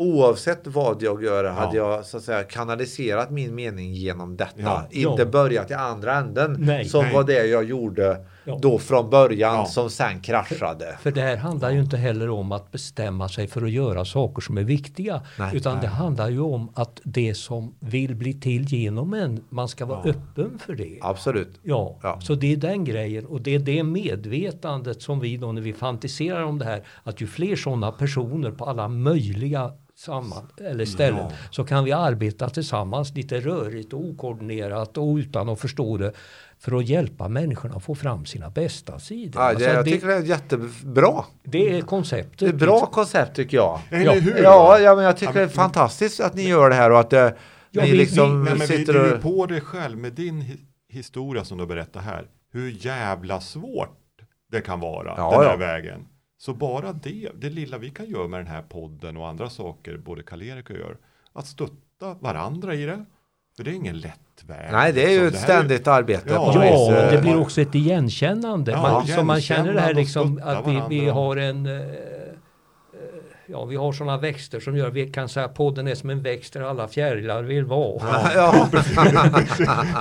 [0.00, 1.94] Oavsett vad jag gör hade Ja.
[1.96, 4.82] jag så att säga kanaliserat min mening genom detta.
[4.90, 5.26] Inte Ja.
[5.28, 6.56] börjat i andra änden.
[6.58, 6.84] Nej.
[6.84, 7.14] som Nej.
[7.14, 8.16] var det jag gjorde
[8.48, 8.58] Ja.
[8.62, 9.66] då från början Ja.
[9.66, 10.98] som sen kraschade.
[11.00, 14.42] För det här handlar ju inte heller om att bestämma sig för att göra saker
[14.42, 15.22] som är viktiga.
[15.38, 15.56] Nej.
[15.56, 15.90] utan det Nej.
[15.90, 20.58] handlar ju om att det som vill bli till genom en, man ska vara öppen
[20.66, 20.98] för det.
[21.02, 21.60] Absolut.
[21.62, 22.20] Ja, Ja.
[22.20, 25.72] så det är den grejen och det är det medvetandet som vi då när vi
[25.72, 31.18] fantiserar om det här att ju fler sådana personer på alla möjliga samman eller ställen
[31.30, 31.32] Ja.
[31.50, 36.12] så kan vi arbeta tillsammans lite rörigt och okoordinerat och utan att förstå det
[36.60, 39.42] för att hjälpa människorna att få fram sina bästa sidor.
[39.42, 41.24] Ja, det, Alltså, jag det, tycker det är jättebra.
[41.42, 42.38] det är konceptet.
[42.38, 43.80] Det är ett bra koncept tycker jag.
[43.90, 44.42] Eller hur?
[44.42, 46.90] Ja, ja men jag tycker Ja, det är men- fantastiskt att ni gör det här
[46.90, 47.36] och att det,
[47.70, 49.22] Ja, ni vi- liksom Nej, men vi, sitter är och...
[49.22, 52.26] på dig själv med din hi- historia som du berättar här.
[52.52, 53.98] Hur jävla svårt
[54.52, 55.56] det kan vara, Ja, den här ja.
[55.56, 56.06] vägen.
[56.38, 59.96] Så bara det, det lilla vi kan göra med den här podden och andra saker,
[59.96, 60.96] både Karl-Erik och jag gör,
[61.32, 63.04] att stötta varandra i det.
[63.58, 64.68] För det är ingen lätt väg.
[64.72, 65.34] Nej, det är ju liksom.
[65.36, 66.24] ett ständigt arbete.
[66.32, 68.70] Ja, Ja, det Eh, blir också ett igenkännande.
[68.72, 71.72] Ja, man, så man känner det här igenkännande liksom att vi, vi har en eh,
[71.72, 71.80] eh,
[73.46, 76.22] Ja, vi har sådana växter som gör, vi kan säga att podden är som en
[76.22, 78.02] växt där alla fjärilar vill vara.
[78.34, 78.68] Ja,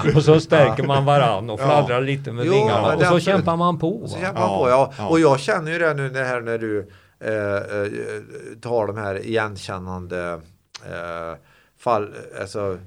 [0.16, 1.66] Och så stärker man varann och Ja.
[1.66, 4.08] fladdrar lite med Jo, vingarna och så kämpar man på.
[4.08, 4.70] så kämpar Ja, man på.
[4.70, 4.94] Ja.
[4.98, 5.08] ja.
[5.08, 6.90] Och jag känner ju det nu det här när du
[7.24, 7.92] eh, eh,
[8.62, 10.40] tar de här igenkännande
[10.86, 11.38] eh,
[11.80, 12.78] fall, alltså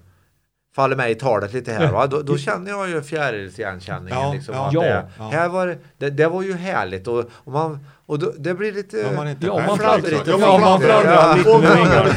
[0.76, 1.92] faller mig i talet lite här.
[1.92, 2.06] Va?
[2.06, 4.18] Då, då känner jag ju fjärilsigenkänningen.
[4.20, 4.80] Ja, liksom, ja.
[4.80, 5.28] det, ja.
[5.28, 8.72] Här var, det- det, det var ju härligt och, och, man, och då, det blir
[8.72, 8.96] lite...
[8.96, 10.30] Ja, man inte Ja, man fladdrar lite.
[10.30, 11.34] Ja, man fladdrar Ja.
[11.36, 12.14] lite med vingarna.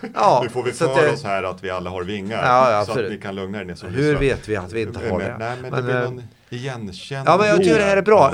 [0.14, 2.42] ja, Nu får vi för det- oss här att vi alla har vingar.
[2.46, 4.20] Ja, ja, så att ni kan lugna er ni som Hur lyssnar.
[4.20, 5.36] vet vi att vi inte har det?
[5.38, 7.24] Nej, men, Men, det blir eh, någon igenkänning.
[7.26, 8.28] Ja, men jag tycker det här är bra.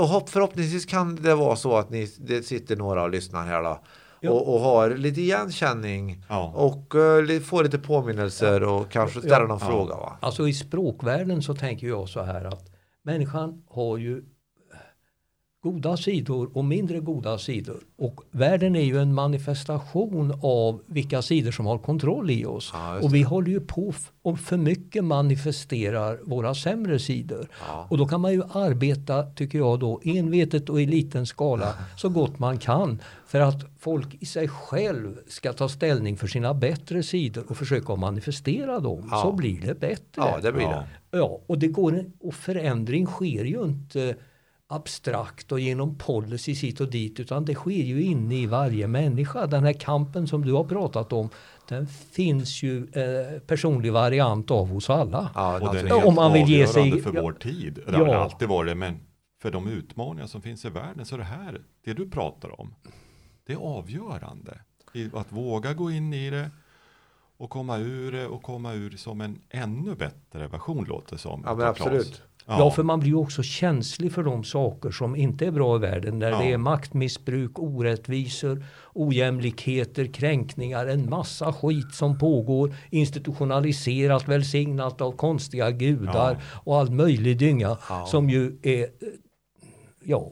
[0.00, 3.62] Och hopp, förhoppningsvis kan det vara så att ni, det sitter några och lyssnar här
[3.62, 3.80] då.
[4.20, 4.30] Ja.
[4.30, 6.52] Och, och har lite igenkänning Ja.
[6.56, 9.46] och uh, får lite påminnelser och kanske ställa Ja.
[9.46, 9.66] någon Ja.
[9.66, 9.94] fråga.
[9.94, 10.16] Va?
[10.20, 12.70] Alltså i språkvärlden så tänker jag så här att
[13.02, 14.22] människan har ju
[15.62, 17.80] goda sidor och mindre goda sidor.
[17.98, 22.70] Och världen är ju en manifestation av vilka sidor som har kontroll i oss.
[22.74, 27.48] Ja, och vi håller ju på och för mycket manifesterar våra sämre sidor.
[27.68, 27.86] Ja.
[27.90, 32.08] Och då kan man ju arbeta, tycker jag då, envetet och i liten skala så
[32.08, 33.00] gott man kan.
[33.26, 37.96] För att folk i sig själv ska ta ställning för sina bättre sidor och försöka
[37.96, 39.08] manifestera dem.
[39.10, 39.22] Ja.
[39.22, 40.02] Så blir det bättre.
[40.16, 40.86] Ja, det blir det.
[41.10, 44.16] Ja, och, det går en, och förändring sker ju inte
[44.72, 49.46] abstrakt och genom policy hit och dit utan det sker ju inne i varje människa.
[49.46, 51.28] Den här kampen som du har pratat om
[51.68, 55.30] den finns ju eh, personlig variant av hos alla.
[55.34, 57.22] Ja, Och den är Om man vill ge sig- för ja.
[57.22, 57.80] vår tid.
[57.86, 58.12] Det har Ja.
[58.12, 59.00] det alltid varit, men
[59.42, 62.74] för de utmaningar som finns i världen så är det här, det du pratar om,
[63.46, 64.60] det är avgörande.
[65.12, 66.50] Att våga gå in i det
[67.36, 71.42] och komma ur det och komma ur som en ännu bättre version låter det som.
[71.46, 72.22] Ja, men absolut.
[72.58, 72.70] Ja.
[72.70, 76.18] för man blir ju också känslig för de saker som inte är bra i världen.
[76.18, 76.38] Där Ja.
[76.38, 82.74] det är maktmissbruk, orättvisor, ojämlikheter, kränkningar, en massa skit som pågår.
[82.90, 88.06] Institutionaliserat, välsignat av konstiga gudar och all möjlig dynga Ja.
[88.06, 88.86] som ju är,
[90.04, 90.30] ja,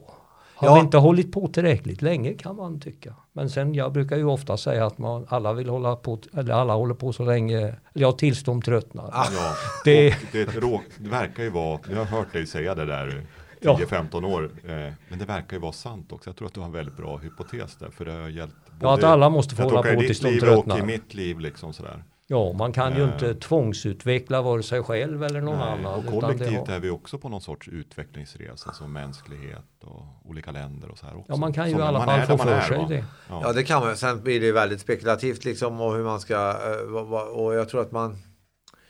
[0.59, 0.73] har Ja.
[0.73, 3.13] vi inte hållit på tillräckligt länge kan man tycka.
[3.33, 6.73] Men sen jag brukar ju ofta säga att man, alla vill hålla på, eller alla
[6.73, 9.09] håller på så länge, eller ja, tills de tröttnar.
[9.13, 9.25] Ah.
[9.33, 9.53] Ja,
[9.85, 12.75] Det- det, det, är ett rå, det verkar ju vara, jag har hört dig säga
[12.75, 13.25] det där
[13.61, 13.77] Ja.
[13.77, 16.29] 10-15 år, eh, men det verkar ju vara sant också.
[16.29, 18.93] Jag tror att du har en väldigt bra hypotes där, för det har hjälpt Ja,
[18.93, 20.79] att alla måste få hålla på i tills de tröttnar.
[20.79, 22.03] i mitt liv liksom sådär.
[22.31, 23.13] Ja, man kan ju Eh.
[23.13, 25.93] inte tvångsutveckla vare sig själv eller någon Nej, annan.
[25.93, 30.03] och utan det kollektivt har- är vi också på någon sorts utvecklingsresa som mänsklighet och
[30.25, 31.31] olika länder och så här också.
[31.31, 32.85] Ja, man kan ju Som i alla fall få för är, sig va?
[32.89, 33.05] det.
[33.29, 33.41] Ja.
[33.43, 33.95] Ja, det kan man.
[33.97, 36.95] Sen blir det väldigt spekulativt liksom och hur man ska eh,
[37.35, 38.17] och jag tror att man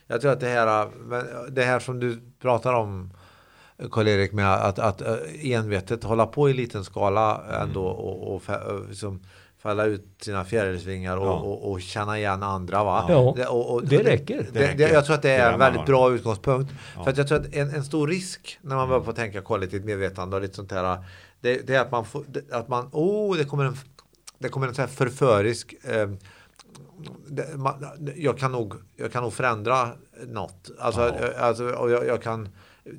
[0.07, 0.87] jag tror att det här,
[1.51, 3.13] det här som du pratar om
[3.91, 5.15] Karl-Erik med att, att eh,
[5.51, 7.99] envetet hålla på i liten skala ändå Mm.
[8.05, 8.41] och, och
[8.75, 9.21] och liksom
[9.59, 11.31] falla ut sina fjärilsvingar och, Ja.
[11.39, 13.05] och, och känna igen andra va?
[13.09, 14.37] Ja, det, och, det räcker.
[14.53, 16.73] Det, Det det, jag tror att det är en väldigt bra utgångspunkt.
[16.95, 17.03] Ja.
[17.03, 19.85] För att jag tror att en, en stor risk när man börjar på tänka kollektivt
[19.85, 21.03] medvetande och lite sånt här.
[21.41, 23.75] Det, är att man får, det- att man, oh det kommer en,
[24.39, 26.09] det kommer en sån här förförisk eh,
[27.55, 27.85] man,
[28.15, 29.89] jag, kan nog, jag kan nog förändra
[30.27, 30.69] något.
[30.79, 32.49] Alltså, eh, alltså och jag, jag kan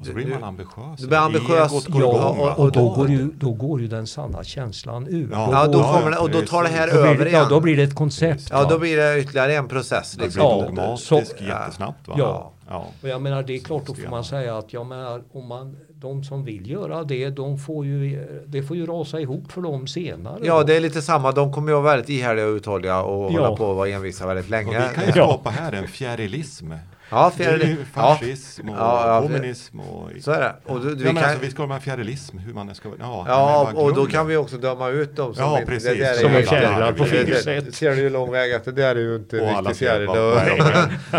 [0.01, 1.01] Och så blir man ambitiös.
[1.01, 2.55] Du blir ambitiös, ja, igång, va?
[2.57, 5.28] Och då då- går, ju, då går ju den sanna känslan ur.
[5.32, 5.49] Ja.
[5.53, 7.43] Ja, då, Ja, kommer det, och då tar det här Då över det, igen.
[7.43, 8.49] ja, då blir det ett koncept.
[8.51, 10.12] Ja, då blir det ytterligare en process.
[10.12, 10.41] Det Liksom.
[10.41, 11.07] blir Ja, dogmatiskt
[11.38, 12.14] så- jättesnabbt va?
[12.18, 12.53] Ja.
[12.68, 12.86] ja.
[13.03, 15.76] Och jag menar det är klart då får man säga att jag menar, om man,
[15.95, 19.86] de som vill göra det, de får ju, det får ju rasa ihop för dem
[19.86, 20.38] senare.
[20.43, 20.62] Ja, då.
[20.62, 21.32] det är lite samma.
[21.32, 23.41] De kommer ju vara väldigt ihärdiga och uthålliga och Ja.
[23.41, 24.88] hålla på och vara envisa väldigt Och länge.
[24.88, 26.72] vi kan ju skapa här en fjärilism.
[27.11, 30.11] Ja, Det är ju fjäril, ja, fascism och Ja, ja, kommunism och...
[30.20, 30.54] så är det.
[30.64, 32.88] Och du, vi ja, men kan, alltså, vi ska ha med fjärilism, hur man ska...
[32.98, 35.34] Ja, ja, och då kan vi också döma ut dem.
[35.34, 35.88] Som Ja, precis.
[35.88, 37.74] det där är Som ju- är fjärilar på det- det- fingret.
[37.74, 38.72] Ser du hur lång väg efter?
[38.72, 40.06] Det är ju inte Och riktigt fjäril.
[40.06, 40.36] vad, vad,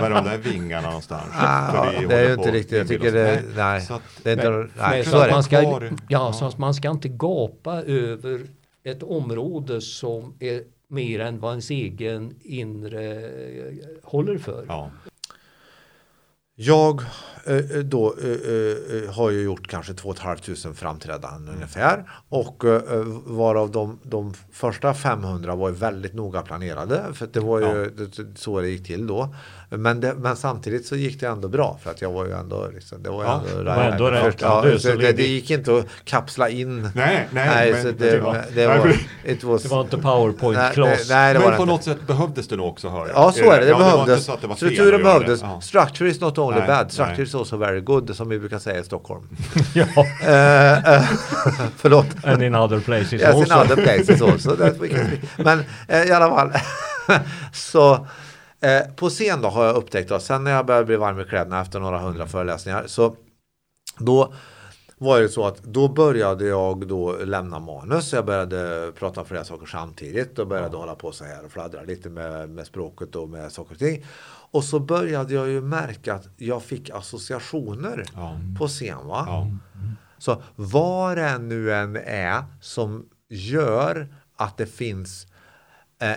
[0.04, 1.24] är de, där vingarna någonstans?
[1.38, 2.72] Ah, För vi det är ju inte riktigt.
[2.72, 3.82] Jag att tycker det, nej.
[3.82, 5.32] Så att, Det är inte, Men- nej, men så så att det.
[5.32, 6.34] man ska, ja, Ja.
[6.34, 8.40] så att man ska inte gapa över
[8.84, 13.22] ett område som är mer än vad ens egen inre
[14.04, 14.66] håller för.
[14.68, 14.92] ja.
[16.64, 17.02] Jag
[17.46, 22.82] eh, eh, då eh, har ju gjort kanske 2 500 framträdanden ungefär och eh,
[23.26, 28.26] varav de, de första 500 var ju väldigt noga planerade för det var ju det,
[28.40, 29.36] så det gick till då.
[29.70, 32.68] Men, det, men samtidigt så gick det ändå bra för att jag var ju ändå
[32.74, 34.24] liksom, det var Ja, ändå, var ändå rätt.
[34.24, 36.82] först, ja, Du så det, det gick inte att kapsla in.
[36.82, 38.96] Nej, nej, Nej, men, så det, men- det var,
[39.26, 41.08] it was, Det var inte powerpoint nej, class.
[41.08, 41.74] det, nej, det var men på inte.
[41.74, 43.16] något sätt behövdes det nog också hör jag.
[43.16, 43.66] Ja, så är det.
[43.66, 44.26] Det Ja, var inte behövdes.
[44.26, 45.42] så att det var fel att Strukturen behövdes.
[45.42, 45.62] Ja.
[45.62, 48.80] Structure is not only Nej, bad, structure is also very good, som vi brukar säga
[48.80, 49.28] i Stockholm.
[49.74, 49.86] ja,
[50.24, 51.04] Eh, eh,
[51.78, 52.06] förlåt.
[52.24, 53.56] and in other places Yes, in also.
[53.74, 54.56] other places also.
[54.56, 55.08] That we can.
[55.38, 56.52] Men eh, i alla fall.
[57.54, 57.94] så
[58.62, 61.24] eh, på scen då har jag upptäckt då, sen när jag började bli varm i
[61.24, 62.84] kläderna efter några hundra föreläsningar.
[62.88, 63.16] Så
[63.98, 64.34] då
[64.98, 68.14] var det så att då började jag då lämna manus.
[68.14, 71.82] Jag började prata om flera saker samtidigt och började hålla på så här och fladdra
[71.82, 74.06] lite med, med språket och med saker och ting.
[74.52, 78.38] Och så började jag ju märka att jag fick associationer Ja.
[78.58, 79.08] på scen.
[79.08, 79.24] Va?
[79.28, 79.48] Ja.
[80.18, 85.28] Så vad det nu än är som gör att det finns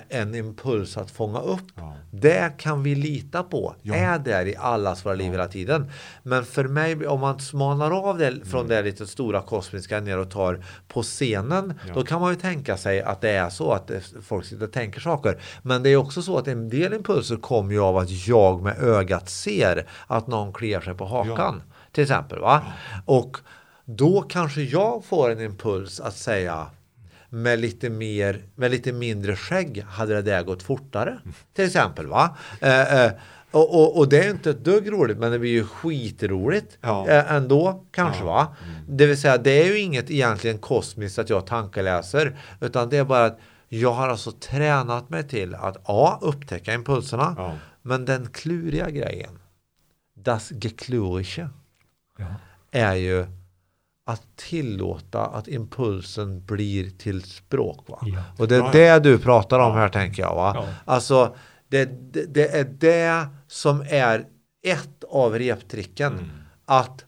[0.08, 1.62] en impuls att fånga upp.
[1.74, 1.94] Ja.
[2.10, 3.74] Det kan vi lita på.
[3.82, 3.94] Ja.
[3.94, 5.90] Är där i allas våra liv hela tiden.
[6.22, 10.30] Men för mig, om man smalnar av det från det lite stora kosmiska ner och
[10.30, 11.74] tar på scenen.
[11.86, 11.94] Ja.
[11.94, 13.90] Då kan man ju tänka sig att det är så att
[14.22, 15.40] folk sitter och tänker saker.
[15.62, 18.78] Men det är också så att en del impulser kommer ju av att jag med
[18.82, 21.62] ögat ser att någon kliar sig på hakan.
[21.92, 22.38] Till exempel.
[22.38, 22.62] Va?
[23.04, 23.38] Och
[23.84, 26.66] Då kanske jag får en impuls att säga
[27.34, 31.18] med lite, mer, med lite mindre skägg hade det där gått fortare.
[31.54, 32.06] Till exempel.
[32.06, 32.36] va?
[32.60, 33.12] Eh, eh,
[33.50, 37.08] och, och, och, det är inte ett dugg roligt men det blir ju skitroligt ja.
[37.08, 38.26] eh, ändå kanske ja.
[38.26, 38.56] va.
[38.64, 38.96] Mm.
[38.96, 43.04] Det vill säga det är ju inget egentligen kosmiskt att jag tankeläser utan det är
[43.04, 46.18] bara att jag har alltså tränat mig till att A.
[46.20, 47.54] Upptäcka impulserna ja.
[47.82, 49.38] men den kluriga grejen
[50.14, 51.48] Das Geklurige
[52.70, 53.26] är ju
[54.06, 57.88] att tillåta att impulsen blir till språk.
[57.88, 57.98] Va?
[58.02, 58.22] Ja.
[58.38, 60.34] Och det är det du pratar om här tänker jag.
[60.34, 60.52] Va?
[60.54, 60.66] Ja.
[60.84, 61.36] Alltså,
[61.68, 64.26] det, det, det, är det som är
[64.66, 66.12] ett av reptricken.
[66.12, 66.30] Mm.
[66.64, 67.04] Att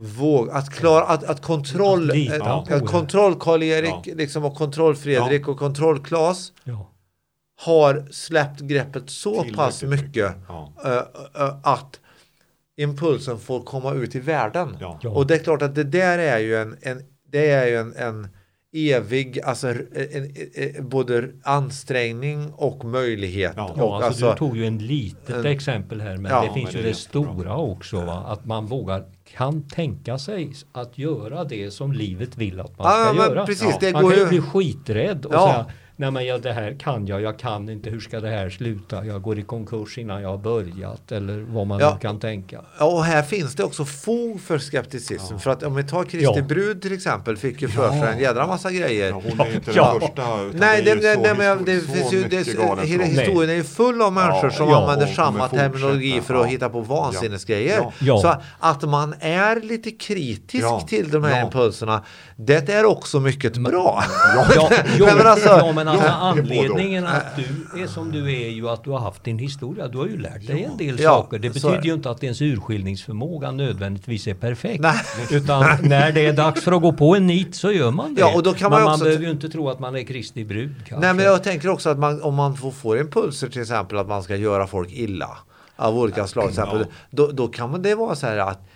[0.00, 4.14] våga, att klara, att, att kontroll, att, att kontroll Karl-Erik ja.
[4.14, 6.52] liksom, och kontroll Fredrik och kontroll Klas
[7.60, 11.99] har släppt greppet så pass mycket uh, uh, att
[12.82, 14.76] impulsen får komma ut i världen.
[14.80, 14.98] Ja.
[15.04, 17.02] Och det är klart att det där är ju en, en
[17.32, 18.28] det är ju en, en
[18.72, 19.78] evig, alltså en,
[20.54, 23.52] en, både ansträngning och möjlighet.
[23.56, 26.72] Ja, och alltså, alltså, du tog ju en litet exempel här men ja, det finns
[26.72, 27.56] men ju det, det stora bra.
[27.56, 28.00] också.
[28.00, 28.24] Va?
[28.26, 29.04] Att man vågar,
[29.36, 33.46] kan tänka sig att göra det som livet vill att man ska göra.
[33.46, 35.66] Precis, man kan ju bli skiträdd och säga
[36.00, 39.04] nej men ja, det här kan jag, jag kan inte, hur ska det här sluta?
[39.04, 42.60] Jag går i konkurs innan jag har börjat eller vad man ja, kan tänka.
[42.78, 45.34] Ja, och här finns det också fog för skepticism.
[45.34, 45.38] Ja.
[45.38, 46.42] För att om vi tar Kristi ja.
[46.42, 49.08] brud till exempel, fick ju för sig en jädra massa grejer.
[49.08, 50.36] Ja, hon är inte den första.
[50.52, 54.12] Nej, det, det, nej, men det finns ju, det, hela historien är ju full av
[54.12, 57.92] människor som använder samma terminologi för att hitta på vansinnesgrejer.
[58.22, 62.04] Så att man är lite kritisk till de här impulserna,
[62.36, 64.04] det är också mycket bra.
[64.34, 64.70] Ja,
[65.16, 68.98] men alltså, men alltså anledningen att du är som du är ju att du har
[68.98, 69.88] haft din historia.
[69.88, 71.38] Du har ju lärt dig en del ja, saker.
[71.38, 74.80] Det betyder ju inte att ens urskiljningsförmåga nödvändigtvis är perfekt.
[74.80, 75.00] Nej.
[75.30, 78.20] Utan när det är dags för att gå på en nit så gör man det.
[78.20, 80.44] Ja, och då kan man, man, man behöver ju inte tro att man är Kristi
[80.44, 80.74] brud.
[80.76, 81.06] Kanske.
[81.06, 84.22] Nej men jag tänker också att man, om man får impulser till exempel att man
[84.22, 85.38] ska göra folk illa
[85.76, 86.48] av olika slag.
[86.48, 88.68] Exempel, då, då kan det vara så här att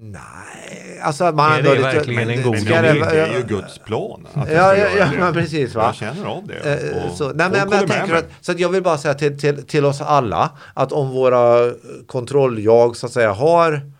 [0.00, 4.26] Nej, alltså man är det lite, verkligen en god det, det är ju Guds plan.
[4.34, 5.74] ja, ja, ja, men precis.
[5.74, 5.84] Va?
[5.84, 6.90] Jag känner av det.
[6.90, 9.38] Eh, så, nej, men, men jag tänker att, så att jag vill bara säga till,
[9.38, 11.72] till, till oss alla att om våra
[12.06, 13.92] kontrolljag så att säga har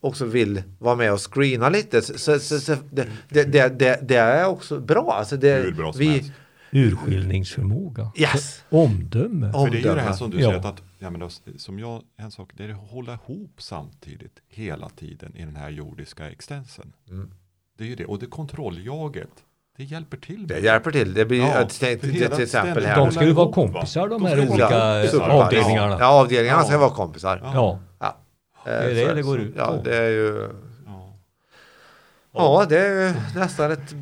[0.00, 3.44] också vill vara med och screena lite så, så, så det, det,
[3.78, 5.14] det, det, är också bra.
[5.18, 6.32] Alltså det, bra vi,
[6.72, 8.12] urskiljningsförmåga.
[8.16, 8.64] Yes.
[8.70, 9.52] Omdöme.
[9.52, 10.48] För det är ju det här som du ja.
[10.48, 14.40] säger att, ja, men då, som jag, en sak, det är att hålla ihop samtidigt
[14.48, 16.92] hela tiden i den här jordiska extensen.
[17.08, 17.30] Mm.
[17.78, 19.30] Det är ju det, och det kontrolljaget,
[19.76, 20.46] det hjälper till.
[20.46, 21.14] Det hjälper till.
[21.14, 22.96] Det blir ja, till, till, till exempel här.
[22.96, 25.96] De ska ju vara kompisar de här olika ja, avdelningarna.
[26.00, 27.40] Ja, avdelningarna ska vara kompisar.
[27.44, 27.78] Ja.
[27.98, 28.16] ja.
[28.64, 29.60] Det är det det går ut på.
[29.60, 30.48] Ja, det är ju...
[32.34, 33.94] Ja, det är nästan ett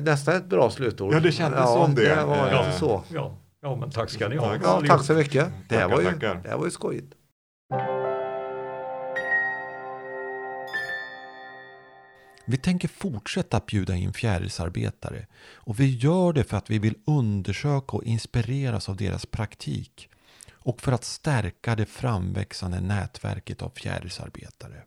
[0.00, 1.14] nästan ett bra slutord.
[1.14, 2.14] Ja, det kändes ja, som det.
[2.14, 2.72] det var ja.
[2.72, 3.02] så.
[3.08, 3.38] Ja.
[3.62, 4.56] ja, men tack ska ni ha.
[4.62, 5.48] Ja, tack så mycket.
[5.68, 7.14] Det här, var ju, det här var ju skojigt.
[12.44, 16.94] Vi tänker fortsätta att bjuda in fjärilsarbetare och vi gör det för att vi vill
[17.06, 20.08] undersöka och inspireras av deras praktik
[20.52, 24.82] och för att stärka det framväxande nätverket av fjärilsarbetare.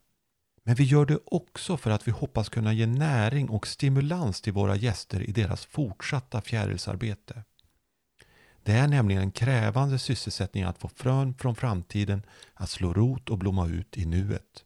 [0.68, 4.54] Men vi gör det också för att vi hoppas kunna ge näring och stimulans till
[4.54, 7.44] våra gäster i deras fortsatta fjärilsarbete.
[8.64, 13.38] Det är nämligen en krävande sysselsättning att få frön från framtiden att slå rot och
[13.38, 14.65] blomma ut i nuet.